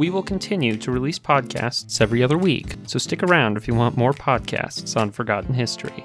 We 0.00 0.08
will 0.08 0.22
continue 0.22 0.78
to 0.78 0.90
release 0.90 1.18
podcasts 1.18 2.00
every 2.00 2.22
other 2.22 2.38
week, 2.38 2.74
so 2.86 2.98
stick 2.98 3.22
around 3.22 3.58
if 3.58 3.68
you 3.68 3.74
want 3.74 3.98
more 3.98 4.14
podcasts 4.14 4.98
on 4.98 5.10
forgotten 5.10 5.52
history. 5.52 6.02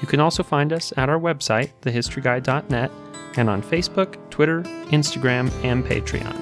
You 0.00 0.08
can 0.08 0.20
also 0.20 0.42
find 0.42 0.72
us 0.72 0.94
at 0.96 1.10
our 1.10 1.18
website, 1.18 1.68
thehistoryguy.net, 1.82 2.90
and 3.36 3.50
on 3.50 3.62
Facebook, 3.62 4.16
Twitter, 4.30 4.62
Instagram, 4.88 5.52
and 5.62 5.84
Patreon. 5.84 6.34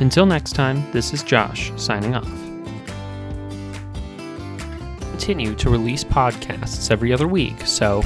Until 0.00 0.26
next 0.26 0.52
time, 0.52 0.84
this 0.92 1.14
is 1.14 1.22
Josh 1.22 1.72
signing 1.76 2.14
off. 2.14 2.28
Continue 5.12 5.54
to 5.54 5.70
release 5.70 6.04
podcasts 6.04 6.90
every 6.90 7.14
other 7.14 7.26
week, 7.26 7.66
so 7.66 8.02